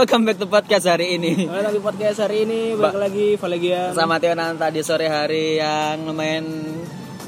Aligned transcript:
Welcome 0.00 0.24
back 0.24 0.40
to 0.40 0.48
podcast 0.48 0.88
hari 0.88 1.20
ini. 1.20 1.44
Kembali 1.44 1.60
lagi 1.60 1.80
podcast 1.84 2.24
hari 2.24 2.48
ini 2.48 2.72
balik 2.72 2.96
lagi 3.04 3.36
Valegia. 3.36 3.92
Sama 3.92 4.16
Tio 4.16 4.32
Nanta 4.32 4.72
di 4.72 4.80
sore 4.80 5.12
hari 5.12 5.60
yang 5.60 6.08
lumayan 6.08 6.48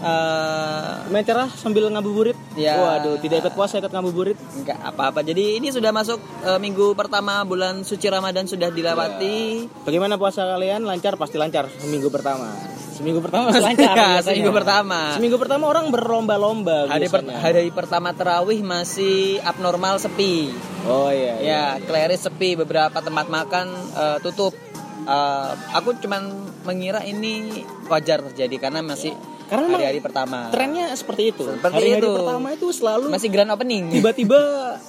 eh 0.02 0.90
Main 1.08 1.22
cerah 1.22 1.46
sambil 1.48 1.86
ngabuburit. 1.86 2.34
Ya. 2.54 2.76
Waduh, 2.76 3.20
tidak 3.20 3.44
ikut 3.44 3.54
puasa 3.54 3.78
ikut 3.78 3.88
ngabuburit. 3.88 4.34
enggak 4.54 4.80
apa-apa. 4.82 5.20
Jadi 5.20 5.60
ini 5.60 5.68
sudah 5.68 5.92
masuk 5.92 6.16
eh, 6.42 6.58
minggu 6.58 6.92
pertama 6.92 7.44
bulan 7.44 7.82
suci 7.82 8.08
Ramadan 8.08 8.44
sudah 8.44 8.68
dilewati. 8.68 9.68
Bagaimana 9.84 10.16
puasa 10.16 10.44
kalian? 10.44 10.82
Lancar 10.82 11.14
pasti 11.14 11.36
lancar 11.36 11.68
seminggu 11.70 12.08
pertama. 12.08 12.48
Seminggu 12.92 13.20
pertama 13.20 13.52
lancar. 13.68 13.94
Ya, 13.94 14.20
seminggu 14.20 14.50
pertama. 14.50 15.12
Seminggu 15.14 15.36
pertama 15.36 15.64
orang 15.66 15.88
berlomba-lomba 15.88 16.88
Hari, 16.88 17.08
per- 17.08 17.28
hari 17.28 17.68
pertama 17.70 18.12
terawih 18.12 18.60
masih 18.60 19.40
abnormal 19.42 19.96
sepi. 19.96 20.48
Oh 20.84 21.08
iya. 21.08 21.34
Ya, 21.40 21.64
Kleris 21.78 22.24
sepi, 22.24 22.56
beberapa 22.56 22.98
tempat 22.98 23.28
makan 23.28 23.66
eh, 23.96 24.18
tutup. 24.20 24.56
Eh, 25.02 25.50
aku 25.74 25.98
cuman 25.98 26.30
mengira 26.62 27.02
ini 27.02 27.64
wajar 27.90 28.22
terjadi 28.30 28.56
karena 28.60 28.80
masih 28.80 29.12
Karena 29.52 29.68
hari-hari 29.70 30.00
pertama. 30.00 30.48
Trennya 30.48 30.86
seperti 30.92 31.22
itu. 31.28 31.44
Seperti 31.44 31.74
Hari-hari 31.76 32.00
itu. 32.00 32.12
pertama 32.16 32.48
itu 32.50 32.66
selalu 32.72 33.04
Masih 33.12 33.28
grand 33.28 33.50
opening. 33.50 33.84
tiba-tiba 33.92 34.40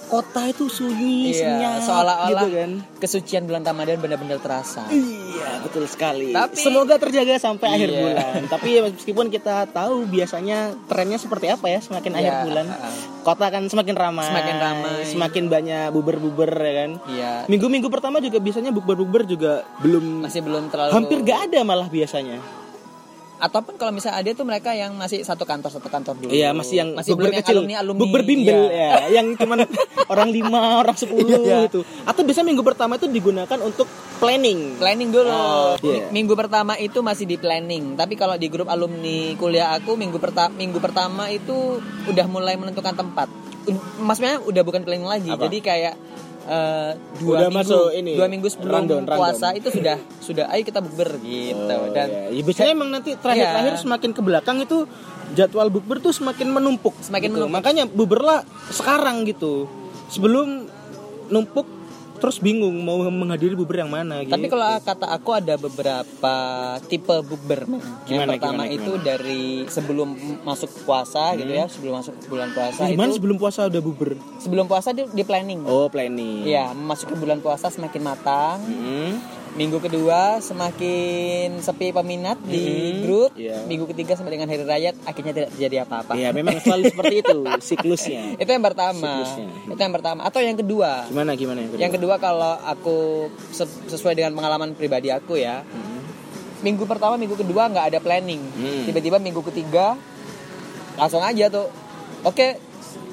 kota 0.07 0.41
itu 0.45 0.65
sunyi, 0.65 1.29
Iya, 1.29 1.37
senyap 1.37 1.79
seolah-olah 1.83 2.29
gitu 2.31 2.47
kan. 2.49 2.71
kesucian 2.97 3.43
bulan 3.43 3.61
Ramadan 3.61 3.99
benar-benar 3.99 4.39
terasa. 4.39 4.87
Iya, 4.87 5.59
betul 5.61 5.83
sekali. 5.85 6.31
Tapi- 6.31 6.55
semoga 6.55 6.95
terjaga 6.95 7.35
sampai 7.35 7.67
akhir 7.69 7.89
Iya. 7.89 7.99
bulan. 7.99 8.39
Tapi 8.47 8.67
ya, 8.69 8.81
meskipun 8.85 9.27
kita 9.27 9.67
tahu 9.67 10.07
biasanya 10.07 10.57
trennya 10.87 11.17
seperti 11.17 11.49
apa 11.49 11.67
ya 11.67 11.79
semakin 11.79 12.11
Iya, 12.11 12.17
akhir 12.17 12.35
bulan. 12.45 12.65
uh-uh. 12.69 12.95
Kota 13.21 13.45
kan 13.49 13.63
semakin 13.65 13.95
ramai. 13.95 14.25
Semakin 14.25 14.55
ramai. 14.57 14.95
Semakin 15.05 15.43
banyak 15.47 15.85
buber-buber 15.91 16.51
ya 16.53 16.73
kan. 16.77 16.91
Iya. 17.05 17.31
Minggu-minggu 17.45 17.87
pertama 17.89 18.17
juga 18.17 18.39
biasanya 18.39 18.71
buber-buber 18.71 19.25
juga 19.25 19.51
belum 19.79 20.23
Masih 20.23 20.39
belum 20.39 20.69
terlalu 20.69 20.91
hampir 20.93 21.17
gak 21.21 21.51
ada 21.51 21.59
malah 21.61 21.87
biasanya. 21.87 22.62
Ataupun 23.43 23.75
kalau 23.75 23.91
misalnya 23.91 24.23
ada 24.23 24.29
tuh 24.31 24.47
mereka 24.47 24.71
yang 24.71 24.95
masih 24.95 25.19
satu 25.19 25.43
kantor 25.43 25.67
satu 25.67 25.91
kantor 25.91 26.15
dulu. 26.15 26.31
Iya, 26.31 26.55
masih 26.55 26.75
yang 26.79 26.89
masih 26.95 27.11
belum 27.19 27.35
kecil, 27.35 27.59
alumni 27.59 27.75
alumni. 27.83 27.99
bukber 27.99 28.21
bimbel 28.23 28.71
Iya. 28.71 28.87
ya, 29.03 29.19
yang 29.19 29.35
cuman 29.35 29.67
orang 30.15 30.29
lima, 30.31 30.79
orang 30.79 30.95
sepuluh 30.95 31.43
Iya. 31.43 31.67
gitu. 31.67 31.83
Atau 32.07 32.23
biasanya 32.23 32.47
minggu 32.47 32.63
pertama 32.63 32.95
itu 32.95 33.11
digunakan 33.11 33.59
untuk 33.59 33.83
planning. 34.17 34.79
Planning 34.79 35.09
dulu. 35.11 35.27
Oh, 35.27 35.75
iya. 35.83 36.07
Minggu 36.07 36.33
pertama 36.33 36.79
itu 36.79 37.03
masih 37.03 37.27
di 37.27 37.35
planning. 37.35 37.99
Tapi 37.99 38.15
kalau 38.15 38.39
di 38.39 38.47
grup 38.47 38.71
alumni 38.71 39.35
kuliah 39.35 39.75
aku 39.75 39.99
minggu 39.99 40.15
pertama 40.17 40.55
minggu 40.55 40.79
pertama 40.79 41.27
itu 41.27 41.83
udah 42.07 42.25
mulai 42.31 42.55
menentukan 42.55 42.95
tempat. 42.95 43.27
Maksudnya 43.99 44.39
udah 44.39 44.63
bukan 44.63 44.87
planning 44.87 45.03
lagi. 45.03 45.31
Apa? 45.31 45.47
Jadi 45.47 45.57
kayak 45.59 45.95
eh, 46.45 46.91
dua 47.17 47.35
Udah 47.37 47.49
minggu 47.49 47.59
masuk 47.63 47.87
ini, 47.93 48.13
dua 48.13 48.27
minggu 48.27 48.47
sebelum 48.47 48.73
rundown. 48.83 49.03
puasa 49.05 49.51
itu 49.51 49.69
sudah 49.69 49.95
sudah 50.19 50.45
ayo 50.49 50.61
kita 50.61 50.79
bukber 50.79 51.17
gitu 51.19 51.55
Oh, 51.55 51.89
dan 51.89 52.07
iya. 52.09 52.29
Ya, 52.31 52.41
biasanya 52.41 52.71
emang 52.71 52.89
nanti 52.89 53.13
terakhir-terakhir 53.13 53.73
Iya. 53.73 53.81
semakin 53.81 54.09
ke 54.11 54.21
belakang 54.21 54.57
itu 54.59 54.77
jadwal 55.31 55.67
bukber 55.67 55.97
tuh 55.99 56.11
semakin 56.11 56.47
menumpuk. 56.49 56.93
Semakin 56.99 57.27
gitu. 57.27 57.35
menumpuk. 57.39 57.55
Makanya 57.55 57.83
buberlah 57.85 58.41
sekarang 58.69 59.23
gitu. 59.23 59.65
Sebelum 60.07 60.67
numpuk 61.25 61.65
terus 62.23 62.39
bingung 62.39 62.71
mau 62.87 63.03
menghadiri 63.03 63.51
buber 63.51 63.83
yang 63.83 63.91
mana 63.91 64.23
gitu. 64.23 64.31
Tapi 64.31 64.47
kalau 64.47 64.79
kata 64.79 65.11
aku 65.11 65.29
ada 65.35 65.59
beberapa 65.59 66.35
tipe 66.87 67.11
bukber. 67.19 67.67
men. 67.67 67.83
Yang 68.07 68.07
Gimana, 68.07 68.31
pertama 68.31 68.63
gimana, 68.63 68.75
itu 68.79 68.91
dari 69.03 69.43
sebelum 69.67 70.09
masuk 70.47 70.71
puasa 70.87 71.35
gitu 71.35 71.51
ya, 71.51 71.67
sebelum 71.67 71.99
masuk 71.99 72.15
bulan 72.31 72.55
puasa 72.55 72.87
gimana 72.87 73.11
itu 73.11 73.19
sebelum 73.19 73.35
puasa 73.35 73.59
udah 73.67 73.81
buber? 73.83 74.15
sebelum 74.39 74.65
puasa 74.71 74.95
di, 74.95 75.03
di 75.11 75.23
planning. 75.27 75.67
Oh, 75.67 75.91
planning. 75.91 76.47
Iya, 76.47 76.71
memasuki 76.71 77.11
bulan 77.19 77.43
puasa 77.43 77.67
semakin 77.67 77.99
matang. 77.99 78.63
Mm-mm. 78.71 79.42
Minggu 79.53 79.77
kedua 79.77 80.41
semakin 80.41 81.61
sepi 81.61 81.93
peminat 81.93 82.41
di 82.41 82.57
Hmm, 82.57 83.01
grup. 83.01 83.31
iya. 83.37 83.61
Minggu 83.63 83.85
ketiga 83.85 84.17
sampai 84.17 84.33
dengan 84.33 84.49
hari 84.49 84.61
raya 84.61 84.97
akhirnya 85.03 85.29
tidak 85.31 85.49
terjadi 85.53 85.85
apa-apa. 85.85 86.17
Iya, 86.17 86.33
memang 86.33 86.57
selalu 86.57 86.89
seperti 86.89 87.15
itu 87.21 87.37
siklusnya. 87.69 88.33
Itu 88.35 88.49
yang 88.49 88.65
pertama. 88.65 89.21
Siklusnya. 89.21 89.47
Itu 89.69 89.77
yang 89.77 89.93
pertama. 89.93 90.19
Atau 90.23 90.41
yang 90.41 90.57
kedua. 90.57 91.05
Gimana 91.05 91.31
gimana 91.33 91.59
yang 91.59 91.69
kedua? 91.69 91.81
Yang 91.81 91.93
kedua 91.93 92.15
kalau 92.17 92.53
aku 92.57 92.97
se- 93.49 93.81
sesuai 93.87 94.13
dengan 94.15 94.33
pengalaman 94.33 94.73
pribadi 94.73 95.07
aku 95.07 95.37
ya. 95.37 95.61
Mm. 95.61 96.01
Minggu 96.63 96.83
pertama, 96.83 97.13
minggu 97.13 97.35
kedua 97.35 97.69
nggak 97.69 97.85
ada 97.87 97.99
planning. 97.99 98.39
Hmm. 98.39 98.83
Tiba-tiba 98.83 99.19
minggu 99.19 99.43
ketiga 99.43 99.93
langsung 100.93 101.19
aja 101.19 101.45
tuh. 101.47 101.69
Oke, 102.23 102.57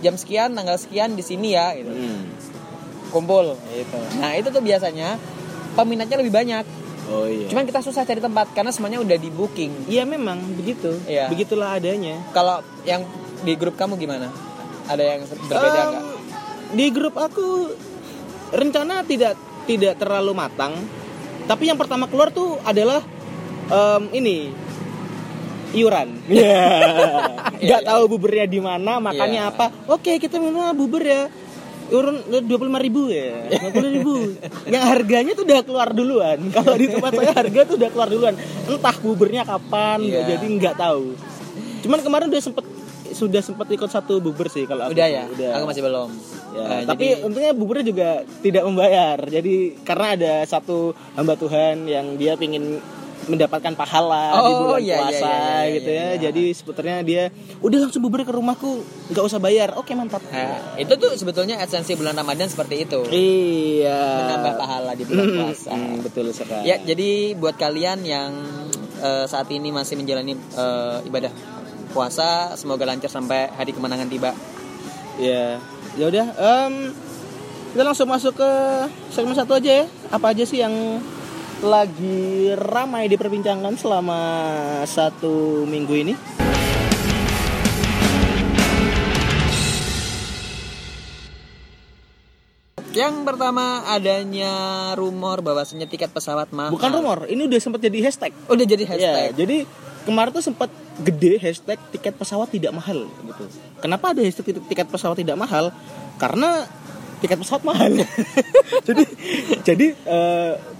jam 0.01 0.15
sekian, 0.15 0.55
tanggal 0.55 0.79
sekian 0.79 1.13
di 1.13 1.21
sini 1.21 1.53
ya 1.53 1.77
gitu. 1.77 1.91
Mm. 1.91 2.21
Kumpul 3.11 3.61
gitu. 3.69 3.99
Nah, 4.17 4.33
itu 4.33 4.49
tuh 4.49 4.63
biasanya 4.63 5.21
peminatnya 5.75 6.17
lebih 6.19 6.33
banyak. 6.33 6.65
Oh 7.11 7.27
iya. 7.27 7.51
Cuman 7.51 7.67
kita 7.67 7.83
susah 7.83 8.07
cari 8.07 8.23
tempat 8.23 8.55
karena 8.55 8.71
semuanya 8.71 9.03
udah 9.03 9.19
di 9.19 9.31
booking. 9.31 9.91
Iya 9.91 10.07
memang 10.07 10.39
begitu. 10.55 10.95
Iya. 11.05 11.27
Begitulah 11.27 11.75
adanya. 11.75 12.23
Kalau 12.31 12.63
yang 12.85 13.03
di 13.43 13.53
grup 13.55 13.75
kamu 13.75 13.99
gimana? 13.99 14.31
Ada 14.87 15.03
yang 15.03 15.21
berbeda 15.27 15.59
Em, 15.59 15.91
nggak? 15.91 16.05
Di 16.71 16.87
grup 16.91 17.15
aku 17.15 17.75
rencana 18.51 19.03
tidak 19.03 19.35
tidak 19.67 19.99
terlalu 19.99 20.33
matang. 20.35 20.75
Tapi 21.47 21.67
yang 21.67 21.79
pertama 21.79 22.07
keluar 22.07 22.31
tuh 22.31 22.63
adalah 22.63 23.03
em, 23.67 24.03
ini 24.15 24.37
iuran. 25.75 26.09
Iya. 27.61 27.77
Gak 27.77 27.93
tahu 27.93 28.03
bubernya 28.09 28.49
di 28.49 28.57
mana, 28.57 28.97
makannya 28.97 29.43
Iya. 29.45 29.53
apa. 29.53 29.67
Oke, 29.85 30.17
kita 30.17 30.41
minum 30.41 30.73
buber 30.73 31.05
ya. 31.05 31.23
Iuran 31.91 32.15
dua 32.47 32.57
puluh 32.57 32.73
ribu 32.79 33.11
ya, 33.11 33.51
dua 33.69 33.91
ribu. 33.91 34.15
Yang 34.65 34.85
harganya 34.87 35.33
tuh 35.35 35.45
udah 35.45 35.61
keluar 35.61 35.89
duluan. 35.91 36.39
Kalau 36.55 36.75
di 36.75 36.87
tempat 36.87 37.13
saya 37.13 37.33
harga 37.35 37.61
tuh 37.67 37.77
udah 37.77 37.91
keluar 37.91 38.09
duluan. 38.09 38.35
Entah 38.65 38.97
bubernya 38.97 39.43
kapan, 39.43 39.99
Iya. 40.01 40.21
jadi 40.31 40.47
nggak 40.47 40.75
tahu. 40.77 41.19
Cuman 41.81 41.99
kemarin 42.01 42.27
udah 42.29 42.39
sempet 42.41 42.65
sudah 43.11 43.43
sempat 43.43 43.67
ikut 43.67 43.91
satu 43.91 44.23
buber 44.23 44.47
sih 44.47 44.65
kalau 44.65 44.87
aku. 44.87 44.95
Udah 44.95 45.07
ya? 45.07 45.25
Udah. 45.27 45.51
Aku 45.59 45.65
masih 45.67 45.83
belum. 45.83 46.09
Ya, 46.51 46.63
Nah, 46.63 46.81
tapi 46.87 47.07
jadi- 47.09 47.23
untungnya 47.23 47.53
buburnya 47.53 47.85
juga 47.85 48.09
tidak 48.39 48.63
membayar. 48.65 49.19
Jadi 49.21 49.55
karena 49.83 50.07
ada 50.15 50.33
satu 50.45 50.95
hamba 51.15 51.35
Tuhan 51.35 51.85
yang 51.85 52.15
dia 52.15 52.35
pingin 52.35 52.79
mendapatkan 53.23 53.75
pahala 53.75 54.33
di 54.33 54.41
Oh, 54.47 54.59
bulan 54.65 54.81
iya, 54.81 54.87
iya, 54.87 54.97
puasa 54.97 55.29
iya, 55.29 55.37
iya, 55.61 55.75
gitu 55.75 55.91
iya, 55.91 55.99
ya. 55.99 56.07
iya. 56.07 56.17
Jadi 56.23 56.45
sebetulnya 56.53 56.97
dia 57.01 57.23
udah 57.59 57.79
langsung 57.81 58.01
bubur 58.01 58.21
ke 58.21 58.31
rumahku, 58.31 58.81
nggak 59.09 59.21
usah 59.23 59.37
bayar. 59.37 59.75
Oke 59.75 59.93
mantap. 59.93 60.25
Nah, 60.25 60.77
itu 60.77 60.93
tuh 60.95 61.13
sebetulnya 61.15 61.59
esensi 61.59 61.93
bulan 61.93 62.15
Ramadan 62.15 62.47
seperti 62.47 62.75
itu. 62.83 63.01
Iya. 63.05 64.01
Menambah 64.25 64.55
pahala 64.57 64.93
di 64.93 65.05
bulan 65.05 65.27
Hmm, 65.27 65.37
puasa. 65.45 65.71
hmm, 65.71 65.97
betul 66.01 66.27
sekali. 66.31 66.65
Ya, 66.65 66.77
jadi 66.79 67.11
buat 67.35 67.55
kalian 67.55 68.01
yang 68.03 68.31
eh, 68.97 69.25
saat 69.25 69.49
ini 69.49 69.69
masih 69.69 69.95
menjalani 69.95 70.33
eh, 70.35 70.97
ibadah 71.05 71.33
puasa, 71.91 72.55
semoga 72.55 72.85
lancar 72.85 73.09
sampai 73.09 73.51
hari 73.51 73.71
kemenangan 73.71 74.07
tiba. 74.07 74.31
Ya, 75.17 75.59
ya 75.95 76.05
udah. 76.07 76.27
em, 76.33 76.95
kita 77.71 77.83
langsung 77.83 78.07
masuk 78.07 78.35
ke 78.35 78.51
segmen 79.09 79.33
satu 79.33 79.55
aja 79.55 79.83
ya. 79.83 79.87
Apa 80.09 80.33
aja 80.33 80.43
sih 80.43 80.59
yang 80.59 80.73
lagi 81.61 82.21
ramai 82.57 83.05
diperbincangkan 83.07 83.77
selama 83.77 84.21
satu 84.89 85.65
minggu 85.65 85.95
ini? 85.95 86.15
Yang 92.91 93.23
pertama 93.23 93.87
adanya 93.87 94.53
rumor 94.99 95.47
bahwasanya 95.47 95.87
tiket 95.87 96.11
pesawat 96.11 96.51
mahal. 96.51 96.75
Bukan 96.75 96.91
rumor, 96.91 97.19
ini 97.31 97.47
udah 97.47 97.61
sempat 97.63 97.79
jadi 97.79 98.03
hashtag. 98.03 98.35
Udah 98.51 98.67
jadi 98.67 98.83
Ya, 98.83 98.91
hashtag. 98.91 99.29
jadi 99.39 99.57
kemarin 100.03 100.31
tuh 100.35 100.43
sempat 100.43 100.73
gede 100.99 101.39
hashtag 101.39 101.79
tiket 101.95 102.19
pesawat 102.19 102.51
tidak 102.51 102.75
mahal 102.75 103.07
gitu. 103.07 103.45
Kenapa 103.79 104.11
ada 104.11 104.21
hashtag 104.27 104.59
tiket- 104.67 104.91
pesawat 104.91 105.23
tidak 105.23 105.39
mahal? 105.39 105.71
Karena 106.19 106.67
tiket 107.23 107.39
pesawat 107.39 107.63
mahal. 107.63 107.95
jadi 108.89 109.03
jadi 109.63 109.87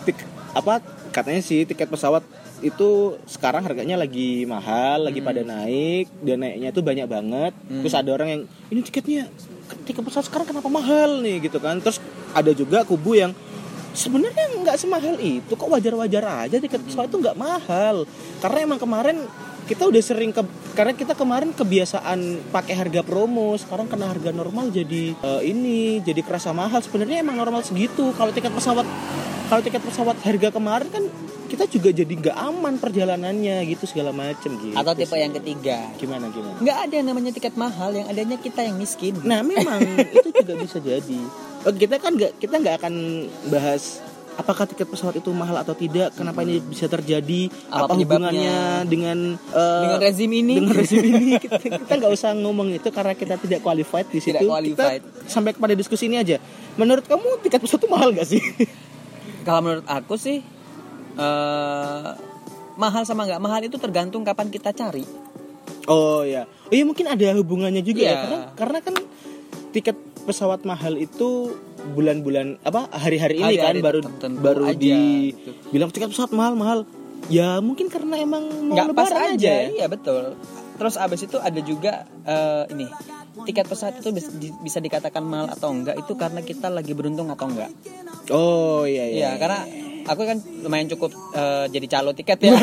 tik- 0.03 0.29
apa 0.51 0.83
katanya 1.15 1.43
sih 1.43 1.63
tiket 1.67 1.87
pesawat 1.87 2.23
itu 2.61 3.17
sekarang 3.25 3.65
harganya 3.65 3.97
lagi 3.97 4.45
mahal, 4.45 5.09
lagi 5.09 5.25
pada 5.25 5.41
naik, 5.41 6.13
dan 6.21 6.45
naiknya 6.45 6.71
tuh 6.77 6.85
banyak 6.85 7.09
banget. 7.09 7.53
Terus 7.67 7.95
ada 7.97 8.11
orang 8.13 8.29
yang 8.29 8.43
ini 8.69 8.81
tiketnya 8.85 9.33
tiket 9.89 10.05
pesawat 10.05 10.29
sekarang 10.29 10.47
kenapa 10.53 10.69
mahal 10.69 11.25
nih? 11.25 11.49
Gitu 11.49 11.57
kan. 11.57 11.81
Terus 11.81 11.99
ada 12.37 12.53
juga 12.53 12.85
kubu 12.85 13.17
yang 13.17 13.33
sebenarnya 13.97 14.61
nggak 14.61 14.77
semahal 14.79 15.19
itu 15.19 15.51
kok 15.51 15.67
wajar-wajar 15.67 16.47
aja 16.47 16.57
tiket 16.61 16.85
pesawat 16.85 17.09
itu 17.09 17.19
nggak 17.19 17.39
mahal. 17.41 18.05
Karena 18.45 18.59
emang 18.69 18.79
kemarin 18.79 19.25
kita 19.65 19.87
udah 19.87 20.03
sering 20.03 20.35
ke 20.35 20.43
karena 20.75 20.93
kita 20.99 21.15
kemarin 21.15 21.55
kebiasaan 21.55 22.51
pakai 22.51 22.75
harga 22.75 23.07
promo 23.07 23.55
sekarang 23.55 23.87
kena 23.87 24.11
harga 24.11 24.35
normal 24.35 24.75
jadi 24.75 25.15
eh, 25.15 25.43
ini 25.49 26.05
jadi 26.05 26.21
kerasa 26.21 26.53
mahal. 26.53 26.85
Sebenarnya 26.85 27.25
emang 27.25 27.41
normal 27.41 27.65
segitu 27.65 28.13
kalau 28.19 28.35
tiket 28.37 28.53
pesawat 28.53 28.85
kalau 29.51 29.61
tiket 29.61 29.83
pesawat 29.83 30.17
harga 30.23 30.49
kemarin 30.55 30.87
kan 30.87 31.05
kita 31.51 31.67
juga 31.67 31.91
jadi 31.91 32.07
nggak 32.15 32.37
aman 32.39 32.79
perjalanannya 32.79 33.67
gitu 33.67 33.83
segala 33.83 34.15
macem 34.15 34.55
gitu 34.55 34.71
Atau 34.79 34.95
tipe 34.95 35.19
yang 35.19 35.35
ketiga. 35.35 35.91
gimana 35.99 36.31
gimana 36.31 36.55
Nggak 36.63 36.79
ada 36.87 36.95
yang 36.95 37.07
namanya 37.11 37.31
tiket 37.35 37.55
mahal, 37.59 37.91
yang 37.91 38.07
adanya 38.07 38.39
kita 38.39 38.63
yang 38.63 38.79
miskin. 38.79 39.19
nah 39.27 39.43
memang 39.43 39.83
itu 40.15 40.31
juga 40.31 40.55
bisa 40.55 40.79
jadi 40.79 41.21
Oh, 41.61 41.75
kita 41.75 42.01
kan 42.01 42.17
nggak 42.17 42.41
kita 42.41 42.57
nggak 42.57 42.75
akan 42.81 42.95
bahas 43.53 44.01
apakah 44.33 44.65
tiket 44.65 44.89
pesawat 44.89 45.21
itu 45.21 45.29
mahal 45.37 45.53
atau 45.61 45.77
tidak, 45.77 46.17
kenapa 46.17 46.41
ini 46.41 46.57
bisa 46.65 46.89
terjadi, 46.89 47.53
Apa 47.69 47.93
apa, 47.93 47.93
hubungannya 47.93 48.89
dengan 48.89 49.37
eh, 49.37 49.81
Dengan 49.85 50.01
rezim 50.01 50.31
ini 50.33 50.55
dengan 50.57 50.73
rezim 50.73 51.03
ini 51.05 51.37
kita 51.45 51.61
kita 51.61 51.93
nggak 52.01 52.09
usah 52.09 52.33
ngomong 52.33 52.73
itu 52.73 52.89
karena 52.89 53.13
kita 53.13 53.37
tidak 53.37 53.61
qualified 53.61 54.09
di 54.09 54.23
situ. 54.23 54.33
Tidak 54.33 54.49
qualified. 54.49 55.03
Kita 55.05 55.29
sampai 55.29 55.53
kepada 55.53 55.77
diskusi 55.77 56.09
ini 56.09 56.17
aja. 56.17 56.41
Menurut 56.81 57.05
kamu 57.05 57.45
tiket 57.45 57.61
pesawat 57.61 57.83
itu 57.85 57.89
mahal 57.93 58.09
gak 58.17 58.25
sih? 58.25 58.41
kalau 59.43 59.61
menurut 59.63 59.87
aku 59.87 60.15
sih 60.15 60.39
eh 61.17 62.11
mahal 62.75 63.03
sama 63.05 63.29
nggak 63.29 63.43
mahal 63.43 63.61
itu 63.61 63.77
tergantung 63.77 64.23
kapan 64.23 64.49
kita 64.49 64.73
cari. 64.73 65.05
Oh 65.85 66.23
ya, 66.23 66.45
oh 66.47 66.73
iya 66.73 66.85
mungkin 66.87 67.05
ada 67.05 67.35
hubungannya 67.35 67.83
juga 67.83 68.01
ya 68.01 68.07
Iya. 68.07 68.17
karena 68.23 68.39
karena 68.55 68.79
kan 68.81 68.95
tiket 69.71 69.97
pesawat 70.23 70.63
mahal 70.63 70.95
itu 70.95 71.57
bulan-bulan 71.93 72.61
apa 72.61 72.93
hari-hari 72.93 73.41
ini 73.41 73.57
kan 73.57 73.73
Hari-hari 73.75 73.81
baru 73.81 73.99
tertentu 74.05 74.39
baru 74.39 74.65
aja, 74.69 74.77
di 74.77 74.97
gitu. 75.33 75.51
bilang 75.73 75.91
tiket 75.91 76.09
pesawat 76.13 76.33
mahal 76.33 76.55
mahal. 76.55 76.81
Ya 77.29 77.61
mungkin 77.61 77.93
karena 77.93 78.17
emang 78.17 78.49
mau 78.65 78.75
nggak 78.75 78.97
pas 78.97 79.09
lebaran 79.13 79.23
aja, 79.23 79.37
aja, 79.37 79.53
ya. 79.53 79.69
iya 79.71 79.87
betul 79.87 80.35
terus 80.75 80.97
abis 80.97 81.29
itu 81.29 81.37
ada 81.37 81.61
juga 81.61 81.93
eh, 82.25 82.65
ini 82.73 82.89
tiket 83.43 83.65
pesawat 83.65 83.99
itu 83.99 84.11
bisa 84.59 84.79
dikatakan 84.79 85.21
mahal 85.21 85.49
atau 85.49 85.71
enggak 85.71 85.97
itu 85.97 86.13
karena 86.15 86.41
kita 86.41 86.69
lagi 86.69 86.93
beruntung 86.93 87.29
atau 87.29 87.47
enggak 87.47 87.71
Oh 88.31 88.85
iya 88.85 89.05
iya. 89.05 89.19
Iya, 89.27 89.31
karena 89.37 89.59
aku 90.03 90.23
kan 90.23 90.39
lumayan 90.61 90.87
cukup 90.89 91.11
eh, 91.33 91.67
jadi 91.69 91.87
calo 91.89 92.11
tiket 92.13 92.39
ya 92.41 92.55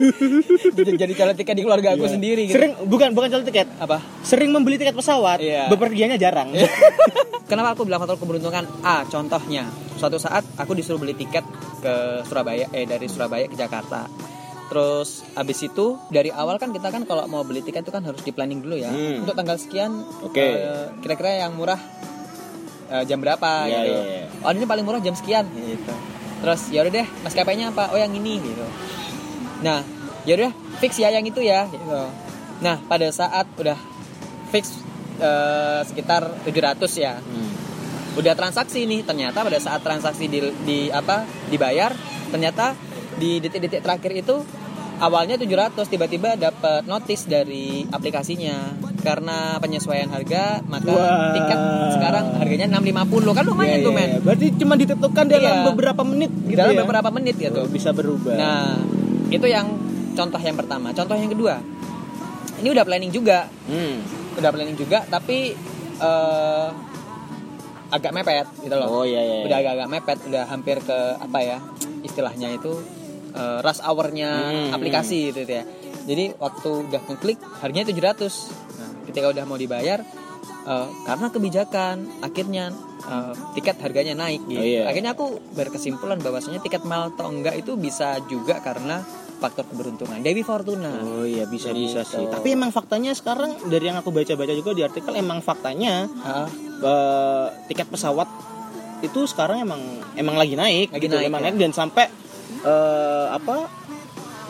jadi, 0.78 0.90
jadi 0.96 1.12
calo 1.14 1.32
tiket 1.34 1.54
di 1.54 1.62
keluarga 1.62 1.94
aku 1.94 2.04
Iya. 2.04 2.14
sendiri 2.14 2.42
gitu. 2.44 2.56
Sering 2.56 2.72
bukan 2.84 3.08
bukan 3.10 3.28
calon 3.28 3.44
tiket. 3.44 3.66
apa 3.76 3.98
Sering 4.22 4.50
membeli 4.50 4.76
tiket 4.76 4.94
pesawat, 4.94 5.38
Iya. 5.38 5.66
bepergiannya 5.66 6.16
jarang. 6.16 6.54
Kenapa 7.50 7.74
aku 7.74 7.82
bilang 7.82 7.98
faktor 7.98 8.14
keberuntungan? 8.16 8.62
A, 8.80 9.02
contohnya, 9.04 9.66
suatu 9.98 10.16
saat 10.16 10.46
aku 10.54 10.70
disuruh 10.72 11.02
beli 11.02 11.12
tiket 11.12 11.42
ke 11.80 11.94
Surabaya, 12.22 12.70
eh 12.70 12.86
dari 12.86 13.10
Surabaya 13.10 13.44
ke 13.44 13.58
Jakarta. 13.58 14.06
Terus 14.70 15.26
abis 15.34 15.58
itu 15.60 15.98
dari 16.08 16.30
awal 16.30 16.56
kan 16.56 16.70
kita 16.70 16.88
kan 16.88 17.02
kalau 17.02 17.26
mau 17.26 17.42
beli 17.42 17.58
tiket 17.58 17.82
itu 17.82 17.90
kan 17.90 18.00
harus 18.00 18.22
di 18.22 18.30
planning 18.30 18.62
dulu 18.62 18.78
ya. 18.78 18.88
Hmm. 18.88 19.26
Untuk 19.26 19.34
tanggal 19.34 19.58
sekian, 19.58 20.06
Oke. 20.22 20.38
eh, 20.38 20.86
kira-kira 21.02 21.42
yang 21.42 21.58
murah 21.58 21.78
eh, 22.88 23.02
jam 23.04 23.18
berapa 23.18 23.66
Iya, 23.66 23.78
gitu. 23.82 23.90
iya, 23.92 24.02
iya. 24.22 24.26
Oh 24.40 24.50
ini 24.50 24.64
paling 24.64 24.82
murah 24.82 24.98
jam 24.98 25.12
sekian 25.12 25.44
gitu. 25.50 25.94
Terus 26.40 26.60
ya 26.70 26.80
udah 26.80 26.92
deh, 26.94 27.06
maskapainya 27.20 27.68
apa? 27.68 27.90
Oh 27.90 27.98
yang 27.98 28.10
ini 28.10 28.38
gitu. 28.38 28.64
Nah, 29.60 29.82
ya 30.22 30.38
udah 30.38 30.50
fix 30.78 30.96
ya 30.96 31.10
yang 31.10 31.22
itu 31.22 31.42
ya 31.42 31.66
gitu. 31.66 31.84
Nah, 32.60 32.78
pada 32.82 33.10
saat 33.10 33.50
udah 33.54 33.76
fix 34.48 34.78
eh, 35.18 35.80
sekitar 35.82 36.30
700 36.42 36.80
ya 36.96 37.18
Hmm. 37.18 37.50
udah 38.16 38.34
transaksi 38.34 38.86
nih 38.86 39.02
ternyata 39.02 39.42
pada 39.42 39.58
saat 39.58 39.78
transaksi 39.80 40.26
di, 40.26 40.40
di 40.64 40.78
apa 40.88 41.22
dibayar 41.46 41.94
ternyata 42.26 42.74
di 43.14 43.38
detik-detik 43.38 43.80
terakhir 43.80 44.12
itu 44.16 44.42
awalnya 45.00 45.34
700 45.34 45.80
tiba-tiba 45.86 46.36
dapat 46.36 46.84
notis 46.84 47.24
dari 47.24 47.82
aplikasinya 47.86 48.76
karena 48.98 49.56
penyesuaian 49.56 50.06
harga 50.06 50.60
maka 50.62 50.88
Wah. 50.88 51.32
tiket 51.32 51.60
sekarang 51.90 52.24
harganya 52.36 52.66
650 52.70 53.32
kan 53.32 53.44
lumayan 53.44 53.70
Iya, 53.74 53.82
tuh 53.82 53.90
iya, 53.90 53.98
men 53.98 54.08
iya. 54.10 54.18
Berarti 54.20 54.46
cuma 54.54 54.74
ditentukan 54.74 55.24
dalam 55.26 55.54
Iya. 55.54 55.64
beberapa 55.66 56.02
menit 56.04 56.30
gitu 56.44 56.54
dalam 56.54 56.74
ya. 56.74 56.80
beberapa 56.80 57.08
menit 57.10 57.34
gitu 57.34 57.58
Oh, 57.58 57.66
bisa 57.66 57.90
berubah. 57.90 58.34
nah 58.34 58.76
itu 59.28 59.46
yang 59.46 59.66
contoh 60.12 60.38
yang 60.38 60.54
pertama 60.54 60.92
contoh 60.92 61.14
yang 61.14 61.28
kedua 61.28 61.64
ini 62.56 62.68
udah 62.68 62.84
planning 62.84 63.08
juga 63.08 63.48
Hmm. 63.64 64.04
udah 64.36 64.50
planning 64.50 64.76
juga 64.76 65.00
tapi 65.06 65.56
eh, 65.96 66.68
agak 67.90 68.12
mepet 68.12 68.46
gitu 68.60 68.74
loh 68.74 68.88
Oh 68.92 69.04
iya 69.04 69.18
iya. 69.18 69.36
udah 69.42 69.56
agak-agak 69.58 69.88
mepet 69.88 70.18
udah 70.24 70.44
hampir 70.46 70.76
ke 70.78 70.98
apa 71.16 71.38
ya 71.40 71.58
istilahnya 72.02 72.52
itu 72.52 72.78
eh, 73.32 73.58
rush 73.60 73.80
hournya 73.80 74.30
Hmm, 74.30 74.70
aplikasi 74.72 75.30
gitu 75.30 75.44
ya 75.44 75.64
jadi 76.00 76.34
waktu 76.36 76.68
udah 76.86 77.00
ngeklik 77.04 77.38
harganya 77.58 77.86
700 77.86 78.26
nah 78.76 78.90
ketika 79.04 79.26
udah 79.28 79.44
mau 79.44 79.54
dibayar 79.54 80.00
eh, 80.62 80.86
karena 81.04 81.26
kebijakan 81.28 81.96
akhirnya 82.20 82.64
eh, 83.02 83.32
tiket 83.52 83.76
harganya 83.78 84.14
naik 84.16 84.42
gitu 84.44 84.56
Oh, 84.56 84.66
iya. 84.66 84.84
akhirnya 84.84 85.12
aku 85.12 85.26
berkesimpulan 85.52 86.18
bahwasanya 86.18 86.58
tiket 86.58 86.82
mahal 86.82 87.10
atau 87.10 87.28
enggak 87.28 87.56
itu 87.56 87.74
bisa 87.74 88.18
juga 88.24 88.58
karena 88.58 89.02
faktor 89.36 89.64
keberuntungan 89.66 90.20
Dewi 90.20 90.42
Fortuna 90.42 91.00
Oh 91.00 91.24
iya 91.24 91.44
bisa 91.44 91.72
bisa 91.72 92.04
Gitu. 92.04 92.12
sih. 92.12 92.24
Tapi 92.28 92.52
emang 92.52 92.68
faktanya 92.68 93.10
sekarang 93.10 93.56
dari 93.64 93.88
yang 93.88 93.96
aku 93.96 94.10
baca-baca 94.10 94.52
juga 94.52 94.70
di 94.70 94.82
artikel 94.82 95.12
emang 95.14 95.40
faktanya 95.40 96.04
Ah, 96.20 96.44
eh, 96.78 97.46
tiket 97.66 97.88
pesawat 97.88 98.28
itu 99.00 99.24
sekarang 99.24 99.64
emang 99.64 99.80
emang 100.12 100.36
lagi 100.36 100.52
naik, 100.54 100.92
Lagi 100.92 101.00
gitu. 101.02 101.16
naik, 101.16 101.26
emang 101.26 101.40
ya. 101.40 101.46
naik 101.46 101.56
dan 101.58 101.72
sampai 101.72 102.04
eh, 102.60 103.26
apa 103.30 103.56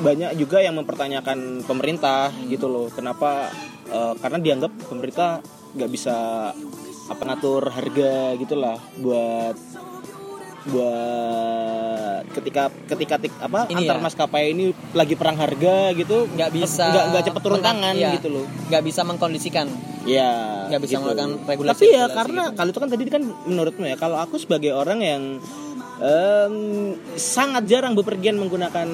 banyak 0.01 0.33
juga 0.35 0.59
yang 0.59 0.75
mempertanyakan 0.75 1.61
pemerintah 1.63 2.29
Hmm. 2.29 2.49
gitu 2.49 2.67
loh. 2.67 2.89
Kenapa? 2.89 3.53
eh, 3.87 4.15
karena 4.17 4.39
dianggap 4.39 4.71
pemerintah 4.87 5.43
nggak 5.71 5.91
bisa 5.91 6.17
apa 7.07 7.23
ngatur 7.27 7.67
harga 7.69 8.39
gitulah 8.39 8.79
buat 8.97 9.59
buat 10.71 12.23
ketika 12.31 12.63
ketika 12.87 13.15
tik, 13.19 13.33
apa 13.41 13.67
Ini 13.67 13.83
antar 13.83 13.97
ya. 13.97 14.03
maskapai 14.03 14.45
ini 14.53 14.65
lagi 14.93 15.15
perang 15.15 15.35
harga 15.35 15.91
gitu 15.93 16.29
nggak 16.29 16.51
bisa 16.53 16.87
nggak 16.87 17.05
nggak 17.11 17.23
cepet 17.27 17.43
turun 17.43 17.61
tangan 17.61 17.95
iya, 17.97 18.15
gitu 18.15 18.29
loh 18.31 18.45
nggak 18.69 18.83
bisa 18.85 19.01
mengkondisikan 19.03 19.67
Iya. 20.01 20.33
Nggak 20.73 20.81
bisa 20.81 20.97
melakukan 20.97 21.31
regulasi- 21.45 21.71
Tapi 21.77 21.87
ya 21.87 21.97
regulasi 22.01 22.17
karena 22.17 22.43
gitu. 22.43 22.57
kalau 22.57 22.71
itu 22.71 22.81
kan 22.81 22.89
tadi 22.89 23.03
kan 23.07 23.23
menurutmu 23.45 23.85
ya, 23.85 23.97
kalau 23.97 24.17
aku 24.17 24.39
sebagai 24.39 24.73
orang 24.73 24.99
yang 25.03 25.23
em, 26.01 26.55
sangat 27.15 27.69
jarang 27.69 27.93
bepergian 27.93 28.35
menggunakan 28.35 28.89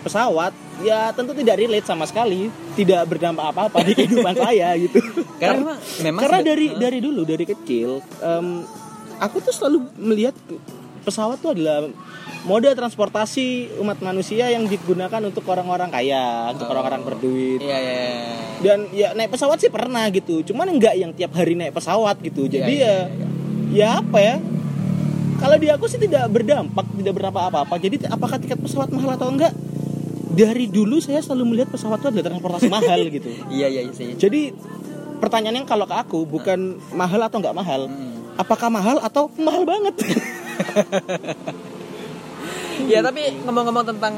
pesawat, 0.00 0.52
ya 0.80 1.12
tentu 1.12 1.36
tidak 1.36 1.60
relate 1.60 1.84
sama 1.84 2.08
sekali, 2.08 2.48
tidak 2.72 3.04
berdampak 3.06 3.52
apa-apa 3.52 3.84
di 3.84 3.92
kehidupan 3.94 4.34
saya 4.48 4.72
gitu. 4.76 4.98
karena 5.36 5.76
memang 6.00 6.20
karena 6.24 6.40
dari 6.42 6.66
Hah? 6.72 6.78
dari 6.80 6.98
dulu 6.98 7.22
dari 7.22 7.44
kecil, 7.44 8.00
em, 8.18 8.64
aku 9.18 9.38
tuh 9.38 9.52
selalu 9.52 9.78
melihat 10.00 10.34
pesawat 11.04 11.40
tuh 11.40 11.56
adalah 11.56 11.88
moda 12.44 12.68
transportasi 12.70 13.76
umat 13.80 13.96
manusia 13.98 14.48
yang 14.48 14.64
digunakan 14.64 15.20
untuk 15.20 15.40
orang-orang 15.48 15.88
kaya, 15.88 16.52
untuk 16.52 16.68
Oh. 16.68 16.72
orang-orang 16.76 17.00
berduit 17.02 17.60
iya 17.60 17.78
iya 17.80 17.94
iya. 17.96 18.12
dan 18.60 18.78
ya 18.92 19.08
naik 19.12 19.32
pesawat 19.32 19.56
sih 19.56 19.72
pernah 19.72 20.04
gitu 20.08 20.44
cuman 20.44 20.68
enggak 20.68 20.94
yang 20.96 21.10
tiap 21.12 21.32
hari 21.32 21.56
naik 21.56 21.72
pesawat 21.72 22.20
gitu 22.20 22.44
jadi 22.44 22.68
Iya, 22.68 22.94
ya 22.94 22.96
ya 23.68 23.88
apa 24.00 24.18
ya 24.20 24.36
kalau 25.38 25.56
di 25.56 25.70
aku 25.70 25.86
sih 25.86 25.96
tidak 25.96 26.26
berdampak 26.28 26.86
tidak 26.98 27.12
berdampak 27.14 27.42
apa-apa. 27.48 27.74
Jadi 27.78 28.04
apakah 28.06 28.36
tiket 28.42 28.58
pesawat 28.58 28.90
mahal 28.90 29.14
atau 29.14 29.30
enggak? 29.30 29.54
Dari 30.28 30.68
dulu 30.68 31.00
saya 31.00 31.18
selalu 31.24 31.54
melihat 31.56 31.72
pesawat 31.72 31.98
itu 32.04 32.08
adalah 32.12 32.24
transportasi 32.30 32.68
mahal 32.76 33.00
gitu. 33.08 33.30
Iya 33.48 33.66
iya 33.70 33.80
iya 33.86 33.92
sih. 33.94 34.14
Jadi 34.14 34.52
pertanyaannya 35.18 35.66
kalau 35.66 35.86
ke 35.86 35.96
aku 35.96 36.26
bukan 36.26 36.78
mahal 36.94 37.22
atau 37.22 37.38
enggak 37.42 37.56
mahal 37.56 37.90
Hmm. 37.90 38.38
apakah 38.38 38.70
mahal 38.70 39.02
atau 39.02 39.26
mahal 39.34 39.66
banget? 39.66 39.94
Ya 42.86 43.02
tapi 43.02 43.34
ngomong-ngomong 43.42 43.84
tentang 43.84 44.14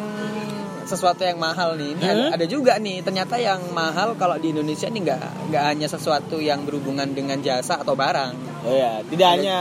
sesuatu 0.82 1.20
yang 1.20 1.36
mahal 1.36 1.74
nih. 1.74 1.92
Ini 1.92 2.02
ada, 2.02 2.14
Hmm? 2.22 2.34
ada 2.34 2.44
juga 2.44 2.72
nih. 2.76 3.00
Ternyata 3.00 3.36
yang 3.36 3.60
mahal 3.70 4.14
kalau 4.14 4.36
di 4.36 4.50
Indonesia 4.50 4.86
nih 4.86 5.00
nggak 5.02 5.20
nggak 5.48 5.64
hanya 5.66 5.86
sesuatu 5.86 6.36
yang 6.36 6.62
berhubungan 6.62 7.08
dengan 7.08 7.38
jasa 7.38 7.76
atau 7.76 7.92
barang. 7.92 8.32
Oh 8.60 8.72
ya 8.72 9.00
tidak 9.02 9.28
hanya 9.34 9.58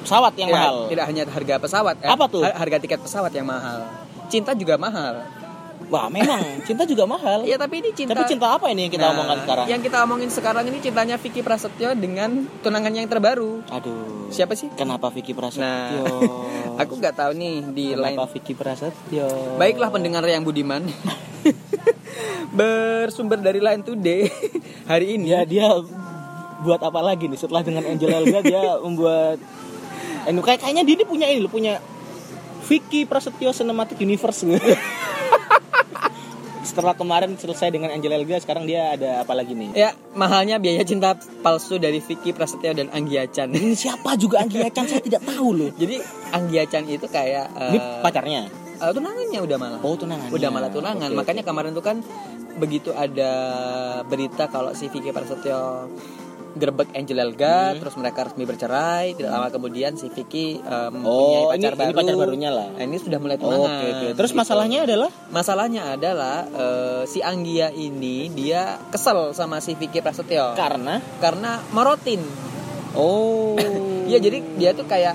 pesawat 0.00 0.32
yang 0.34 0.48
Tidak- 0.48 0.62
mahal. 0.62 0.76
tidak 0.86 1.04
hanya 1.04 1.22
harga 1.26 1.54
pesawat 1.58 1.94
eh, 1.98 2.08
Apa 2.08 2.24
tuh? 2.26 2.42
har- 2.42 2.56
harga 2.56 2.76
tiket 2.78 3.00
pesawat 3.00 3.32
yang 3.32 3.44
mahal. 3.44 3.82
Cinta 4.26 4.54
juga 4.54 4.74
mahal 4.76 5.26
wah 5.90 6.06
memang. 6.06 6.62
Cinta 6.62 6.86
juga 6.86 7.04
mahal. 7.04 7.42
Iya 7.42 7.58
tapi 7.58 7.82
ini 7.82 7.90
cinta 7.90 8.14
tapi 8.14 8.30
cinta 8.30 8.54
apa 8.54 8.70
ini 8.70 8.86
yang 8.86 8.94
kita 8.94 9.04
Nah, 9.10 9.12
omongkan 9.18 9.38
sekarang? 9.42 9.64
Yang 9.66 9.80
kita 9.90 9.96
omongin 10.06 10.30
sekarang 10.30 10.64
ini 10.70 10.78
cintanya 10.78 11.16
Vicky 11.18 11.42
Prasetyo 11.42 11.90
dengan 11.98 12.30
tunangannya 12.62 13.02
yang 13.02 13.10
terbaru. 13.10 13.66
Aduh. 13.68 14.30
Siapa 14.30 14.54
sih? 14.54 14.70
Kenapa 14.78 15.10
Vicky 15.10 15.34
Prasetyo? 15.34 16.06
Nah, 16.06 16.78
aku 16.86 16.96
nggak 17.02 17.18
tahu 17.18 17.34
nih 17.34 17.54
di 17.74 17.86
lain 17.98 18.14
Kenapa 18.14 18.30
Vicky 18.30 18.54
Prasetyo? 18.54 19.58
Baiklah 19.58 19.90
pendengar 19.90 20.22
yang 20.30 20.46
budiman. 20.46 20.86
Bersumber 22.56 23.42
dari 23.42 23.58
Line 23.58 23.82
Today 23.82 24.30
hari 24.90 25.18
ini. 25.18 25.34
Ya 25.34 25.42
dia 25.42 25.66
buat 26.62 26.78
apa 26.78 27.02
lagi 27.02 27.26
nih? 27.26 27.38
Setelah 27.38 27.66
dengan 27.66 27.82
Angel 27.82 28.10
Elga 28.10 28.40
dia 28.46 28.62
membuat 28.78 29.38
eh, 30.28 30.32
kayak 30.32 30.60
kayaknya 30.62 30.82
dia 30.86 30.94
ini 30.94 31.04
punya 31.04 31.26
ini 31.26 31.42
loh 31.42 31.50
punya 31.50 31.82
Vicky 32.70 33.02
Prasetyo 33.02 33.50
Cinematic 33.50 33.98
Universe 33.98 34.46
Setelah 36.60 36.92
kemarin 36.92 37.34
selesai 37.34 37.72
dengan 37.72 37.88
Angel 37.88 38.12
Elga 38.12 38.36
sekarang 38.36 38.68
dia 38.68 38.92
ada 38.92 39.24
apa 39.24 39.32
lagi 39.32 39.56
nih? 39.56 39.72
Ya, 39.72 39.90
mahalnya 40.12 40.60
biaya 40.60 40.84
cinta 40.84 41.16
palsu 41.40 41.80
dari 41.80 41.98
Vicky 41.98 42.30
Prasetyo 42.30 42.76
dan 42.76 42.92
Anggia 42.92 43.24
Chan. 43.24 43.48
Ini 43.48 43.72
siapa 43.72 44.12
juga 44.14 44.44
Anggi 44.44 44.60
Chan 44.68 44.86
saya 44.86 45.00
tidak 45.00 45.24
tahu 45.24 45.48
loh. 45.56 45.70
Jadi 45.80 45.96
Anggia 46.30 46.68
Chan 46.68 46.84
itu 46.84 47.08
kayak 47.08 47.48
Ini 47.72 47.78
pacarnya. 48.04 48.42
eh, 48.76 48.92
tunangannya 48.92 49.40
udah 49.40 49.56
malah. 49.56 49.80
Oh 49.80 49.96
tunangan. 49.96 50.28
Udah 50.28 50.48
malah 50.52 50.68
tunangan. 50.68 51.08
Oke, 51.08 51.16
Makanya 51.16 51.42
kemarin 51.42 51.72
tuh 51.72 51.84
kan 51.84 51.96
begitu 52.60 52.92
ada 52.92 53.32
berita 54.04 54.50
kalau 54.52 54.76
si 54.76 54.92
Vicky 54.92 55.10
Prasetyo 55.10 55.88
gerbek 56.52 56.90
Angel 56.92 57.18
Elga, 57.20 57.72
Hmm. 57.72 57.78
terus 57.78 57.94
mereka 57.94 58.24
resmi 58.24 58.42
bercerai. 58.42 59.12
Tidak 59.12 59.26
lama 59.26 59.48
kemudian 59.48 59.94
si 59.94 60.08
Vicky 60.08 60.58
um, 60.58 61.02
Oh, 61.02 61.50
ini, 61.50 61.62
pacar 61.62 61.72
ini 61.72 61.80
baru. 61.84 61.96
pacar 61.96 62.14
barunya 62.16 62.50
lah. 62.50 62.68
Nah, 62.70 62.82
ini 62.82 62.96
sudah 62.96 63.18
mulai 63.18 63.36
Oh, 63.36 63.42
tunangan. 63.44 63.70
Oke, 63.70 63.86
oke. 63.88 64.08
Terus 64.14 64.30
gitu. 64.30 64.40
masalahnya 64.40 64.78
adalah 64.82 65.10
Masalahnya 65.30 65.82
adalah 65.90 66.36
eh, 66.44 67.02
si 67.04 67.20
Anggia 67.20 67.70
ini 67.70 68.28
dia 68.28 68.78
kesel 68.88 69.30
sama 69.30 69.58
si 69.58 69.74
Vicky 69.74 69.98
Prasetyo 69.98 70.54
karena 70.54 70.98
karena 71.18 71.62
merotin. 71.70 72.22
oh. 72.92 73.54
Iya 74.08 74.18
jadi 74.18 74.38
dia 74.56 74.70
tuh 74.72 74.84
kayak 74.84 75.14